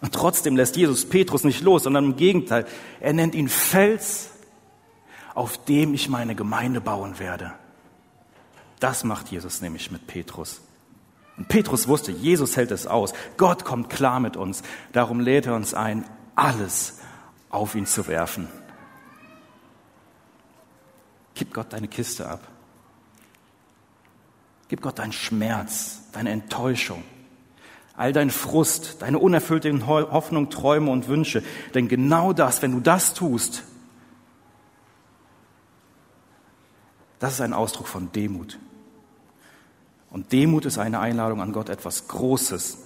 Und 0.00 0.14
trotzdem 0.14 0.56
lässt 0.56 0.76
Jesus 0.76 1.08
Petrus 1.08 1.44
nicht 1.44 1.62
los, 1.62 1.84
sondern 1.84 2.04
im 2.04 2.16
Gegenteil, 2.16 2.66
er 3.00 3.12
nennt 3.12 3.34
ihn 3.34 3.48
Fels, 3.48 4.30
auf 5.34 5.62
dem 5.64 5.94
ich 5.94 6.08
meine 6.08 6.34
Gemeinde 6.34 6.80
bauen 6.80 7.18
werde. 7.18 7.52
Das 8.80 9.04
macht 9.04 9.28
Jesus 9.30 9.60
nämlich 9.60 9.90
mit 9.90 10.06
Petrus. 10.06 10.60
Und 11.36 11.48
Petrus 11.48 11.88
wusste, 11.88 12.12
Jesus 12.12 12.56
hält 12.56 12.70
es 12.70 12.86
aus. 12.86 13.12
Gott 13.36 13.64
kommt 13.64 13.90
klar 13.90 14.20
mit 14.20 14.36
uns. 14.36 14.62
Darum 14.92 15.20
lädt 15.20 15.46
er 15.46 15.54
uns 15.54 15.74
ein, 15.74 16.04
alles 16.34 16.98
auf 17.50 17.74
ihn 17.74 17.86
zu 17.86 18.06
werfen. 18.06 18.48
Gib 21.34 21.54
Gott 21.54 21.72
deine 21.72 21.88
Kiste 21.88 22.28
ab. 22.28 22.40
Gib 24.68 24.82
Gott 24.82 24.98
deinen 24.98 25.12
Schmerz, 25.12 26.02
deine 26.12 26.30
Enttäuschung, 26.30 27.02
all 27.98 28.12
dein 28.12 28.30
Frust, 28.30 29.02
deine 29.02 29.18
unerfüllten 29.18 29.88
Hoffnung, 29.88 30.50
Träume 30.50 30.90
und 30.90 31.08
Wünsche. 31.08 31.42
Denn 31.74 31.88
genau 31.88 32.32
das, 32.32 32.62
wenn 32.62 32.70
du 32.70 32.80
das 32.80 33.12
tust, 33.12 33.64
das 37.18 37.34
ist 37.34 37.40
ein 37.40 37.52
Ausdruck 37.52 37.88
von 37.88 38.12
Demut. 38.12 38.60
Und 40.10 40.30
Demut 40.30 40.64
ist 40.64 40.78
eine 40.78 41.00
Einladung 41.00 41.42
an 41.42 41.52
Gott, 41.52 41.68
etwas 41.68 42.06
Großes, 42.06 42.78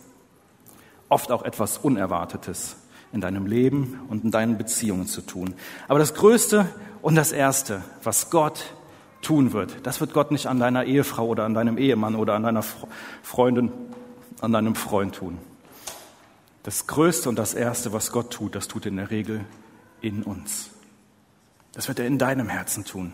oft 1.10 1.30
auch 1.30 1.42
etwas 1.42 1.76
Unerwartetes 1.76 2.76
in 3.12 3.20
deinem 3.20 3.44
Leben 3.44 4.00
und 4.08 4.24
in 4.24 4.30
deinen 4.30 4.56
Beziehungen 4.56 5.06
zu 5.06 5.20
tun. 5.20 5.52
Aber 5.88 5.98
das 5.98 6.14
Größte 6.14 6.66
und 7.02 7.16
das 7.16 7.32
Erste, 7.32 7.82
was 8.02 8.30
Gott 8.30 8.64
tun 9.20 9.52
wird, 9.52 9.76
das 9.82 10.00
wird 10.00 10.14
Gott 10.14 10.30
nicht 10.30 10.46
an 10.46 10.58
deiner 10.58 10.84
Ehefrau 10.84 11.26
oder 11.26 11.44
an 11.44 11.52
deinem 11.52 11.76
Ehemann 11.76 12.14
oder 12.14 12.32
an 12.32 12.44
deiner 12.44 12.64
Freundin 13.22 13.70
an 14.42 14.52
deinem 14.52 14.74
Freund 14.74 15.14
tun. 15.14 15.38
Das 16.62 16.86
Größte 16.86 17.28
und 17.28 17.36
das 17.36 17.54
Erste, 17.54 17.92
was 17.92 18.12
Gott 18.12 18.32
tut, 18.32 18.54
das 18.54 18.68
tut 18.68 18.86
in 18.86 18.96
der 18.96 19.10
Regel 19.10 19.44
in 20.00 20.22
uns. 20.22 20.70
Das 21.72 21.88
wird 21.88 21.98
er 21.98 22.06
in 22.06 22.18
deinem 22.18 22.48
Herzen 22.48 22.84
tun. 22.84 23.12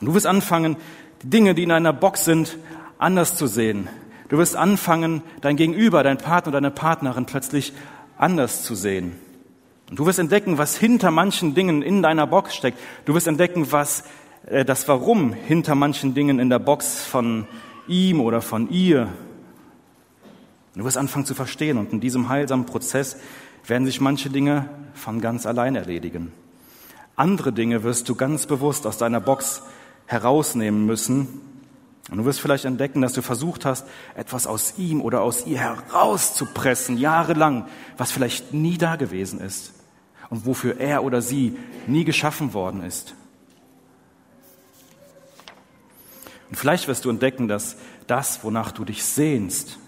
Und 0.00 0.06
du 0.06 0.14
wirst 0.14 0.26
anfangen, 0.26 0.76
die 1.22 1.30
Dinge, 1.30 1.54
die 1.54 1.62
in 1.62 1.70
einer 1.70 1.92
Box 1.92 2.24
sind, 2.24 2.58
anders 2.98 3.36
zu 3.36 3.46
sehen. 3.46 3.88
Du 4.28 4.38
wirst 4.38 4.56
anfangen, 4.56 5.22
dein 5.40 5.56
Gegenüber, 5.56 6.02
dein 6.02 6.18
Partner, 6.18 6.52
deine 6.52 6.70
Partnerin 6.70 7.26
plötzlich 7.26 7.72
anders 8.16 8.64
zu 8.64 8.74
sehen. 8.74 9.18
Und 9.90 9.98
du 9.98 10.06
wirst 10.06 10.18
entdecken, 10.18 10.58
was 10.58 10.76
hinter 10.76 11.10
manchen 11.10 11.54
Dingen 11.54 11.82
in 11.82 12.02
deiner 12.02 12.26
Box 12.26 12.54
steckt. 12.54 12.78
Du 13.04 13.14
wirst 13.14 13.26
entdecken, 13.26 13.70
was 13.70 14.04
äh, 14.46 14.64
das 14.64 14.88
Warum 14.88 15.32
hinter 15.32 15.74
manchen 15.74 16.14
Dingen 16.14 16.38
in 16.38 16.48
der 16.48 16.58
Box 16.58 17.04
von 17.04 17.46
ihm 17.86 18.20
oder 18.20 18.40
von 18.40 18.70
ihr 18.70 19.08
Du 20.74 20.84
wirst 20.84 20.96
anfangen 20.96 21.26
zu 21.26 21.34
verstehen 21.34 21.78
und 21.78 21.92
in 21.92 22.00
diesem 22.00 22.28
heilsamen 22.28 22.66
Prozess 22.66 23.16
werden 23.66 23.86
sich 23.86 24.00
manche 24.00 24.30
Dinge 24.30 24.68
von 24.94 25.20
ganz 25.20 25.46
allein 25.46 25.76
erledigen. 25.76 26.32
Andere 27.16 27.52
Dinge 27.52 27.82
wirst 27.84 28.08
du 28.08 28.14
ganz 28.14 28.46
bewusst 28.46 28.86
aus 28.86 28.98
deiner 28.98 29.20
Box 29.20 29.62
herausnehmen 30.06 30.84
müssen 30.84 31.40
Und 32.10 32.18
du 32.18 32.24
wirst 32.26 32.40
vielleicht 32.40 32.66
entdecken, 32.66 33.00
dass 33.00 33.14
du 33.14 33.22
versucht 33.22 33.64
hast, 33.64 33.86
etwas 34.14 34.46
aus 34.46 34.74
ihm 34.76 35.00
oder 35.00 35.22
aus 35.22 35.46
ihr 35.46 35.58
herauszupressen, 35.58 36.98
jahrelang, 36.98 37.66
was 37.96 38.12
vielleicht 38.12 38.52
nie 38.52 38.76
da 38.76 38.96
gewesen 38.96 39.40
ist 39.40 39.72
und 40.28 40.44
wofür 40.44 40.78
er 40.78 41.02
oder 41.02 41.22
sie 41.22 41.56
nie 41.86 42.04
geschaffen 42.04 42.52
worden 42.52 42.82
ist. 42.82 43.14
Und 46.50 46.56
vielleicht 46.56 46.86
wirst 46.86 47.04
du 47.06 47.10
entdecken, 47.10 47.48
dass 47.48 47.76
das, 48.06 48.44
wonach 48.44 48.70
du 48.70 48.84
dich 48.84 49.02
sehnst, 49.02 49.78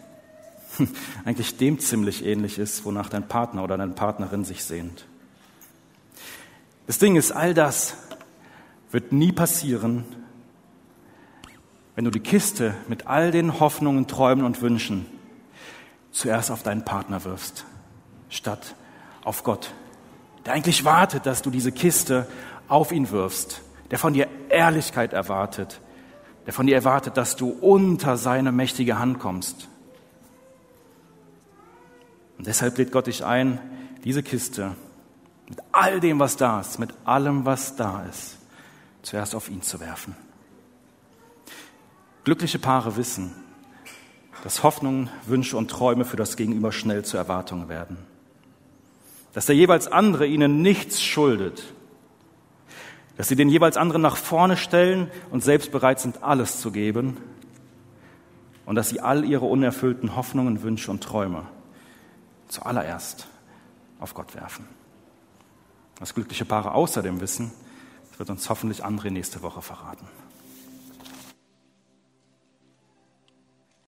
eigentlich 1.25 1.57
dem 1.57 1.79
ziemlich 1.79 2.25
ähnlich 2.25 2.59
ist, 2.59 2.85
wonach 2.85 3.09
dein 3.09 3.29
Partner 3.29 3.65
oder 3.65 3.77
deine 3.77 3.93
Partnerin 3.93 4.45
sich 4.45 4.65
sehnt. 4.65 5.07
Das 6.87 6.99
Ding 6.99 7.17
ist, 7.17 7.33
all 7.33 7.55
das 7.55 7.97
wird 8.91 9.13
nie 9.13 9.33
passieren, 9.33 10.05
wenn 11.95 12.05
du 12.05 12.11
die 12.11 12.21
Kiste 12.21 12.75
mit 12.89 13.07
all 13.07 13.31
den 13.31 13.59
Hoffnungen, 13.59 14.07
Träumen 14.07 14.45
und 14.45 14.61
Wünschen 14.61 15.07
zuerst 16.13 16.51
auf 16.51 16.63
deinen 16.63 16.85
Partner 16.85 17.25
wirfst, 17.25 17.65
statt 18.29 18.75
auf 19.25 19.43
Gott, 19.43 19.73
der 20.45 20.53
eigentlich 20.53 20.85
wartet, 20.85 21.27
dass 21.27 21.43
du 21.43 21.51
diese 21.51 21.73
Kiste 21.73 22.27
auf 22.69 22.93
ihn 22.93 23.11
wirfst, 23.11 23.63
der 23.91 23.99
von 23.99 24.13
dir 24.13 24.29
Ehrlichkeit 24.49 25.13
erwartet, 25.13 25.81
der 26.47 26.53
von 26.53 26.67
dir 26.67 26.77
erwartet, 26.77 27.17
dass 27.17 27.35
du 27.35 27.49
unter 27.49 28.17
seine 28.17 28.53
mächtige 28.53 28.99
Hand 28.99 29.19
kommst. 29.19 29.69
Und 32.39 32.47
deshalb 32.47 32.77
lädt 32.79 32.93
Gott 32.93 33.07
dich 33.07 33.25
ein, 33.25 33.61
diese 34.05 34.23
Kiste 34.23 34.75
mit 35.49 35.59
all 35.73 36.01
dem, 36.01 36.19
was 36.19 36.37
da 36.37 36.61
ist, 36.61 36.79
mit 36.79 36.91
allem, 37.05 37.45
was 37.45 37.77
da 37.77 38.05
ist, 38.05 38.39
zuerst 39.03 39.35
auf 39.35 39.49
ihn 39.49 39.63
zu 39.63 39.81
werfen. 39.81 40.17
Glückliche 42.25 42.59
Paare 42.59 42.97
wissen, 42.97 43.33
dass 44.43 44.63
Hoffnungen, 44.63 45.11
Wünsche 45.27 45.57
und 45.57 45.71
Träume 45.71 46.05
für 46.05 46.17
das 46.17 46.37
Gegenüber 46.37 46.73
schnell 46.73 47.05
zu 47.05 47.17
Erwartungen 47.17 47.69
werden. 47.69 47.99
Dass 49.33 49.47
der 49.47 49.55
jeweils 49.55 49.87
andere 49.87 50.27
ihnen 50.27 50.63
nichts 50.63 51.03
schuldet. 51.03 51.63
Dass 53.17 53.29
sie 53.29 53.37
den 53.37 53.49
jeweils 53.49 53.77
anderen 53.77 54.03
nach 54.03 54.17
vorne 54.17 54.57
stellen 54.57 55.11
und 55.31 55.45
selbst 55.45 55.71
bereit 55.71 56.01
sind, 56.01 56.23
alles 56.23 56.61
zu 56.61 56.71
geben. 56.71 57.17
Und 58.67 58.75
dass 58.75 58.89
sie 58.89 59.01
all 59.01 59.25
ihre 59.25 59.45
unerfüllten 59.45 60.17
Hoffnungen, 60.17 60.63
Wünsche 60.63 60.91
und 60.91 61.03
Träume 61.03 61.47
zuallererst 62.49 63.27
auf 63.99 64.15
Gott 64.15 64.35
werfen. 64.35 64.67
Was 65.99 66.15
glückliche 66.15 66.45
Paare 66.45 66.73
außerdem 66.73 67.21
wissen, 67.21 67.53
wird 68.19 68.31
uns 68.31 68.49
hoffentlich 68.49 68.85
André 68.85 69.11
nächste 69.11 69.43
Woche 69.43 69.63
verraten. 69.63 70.07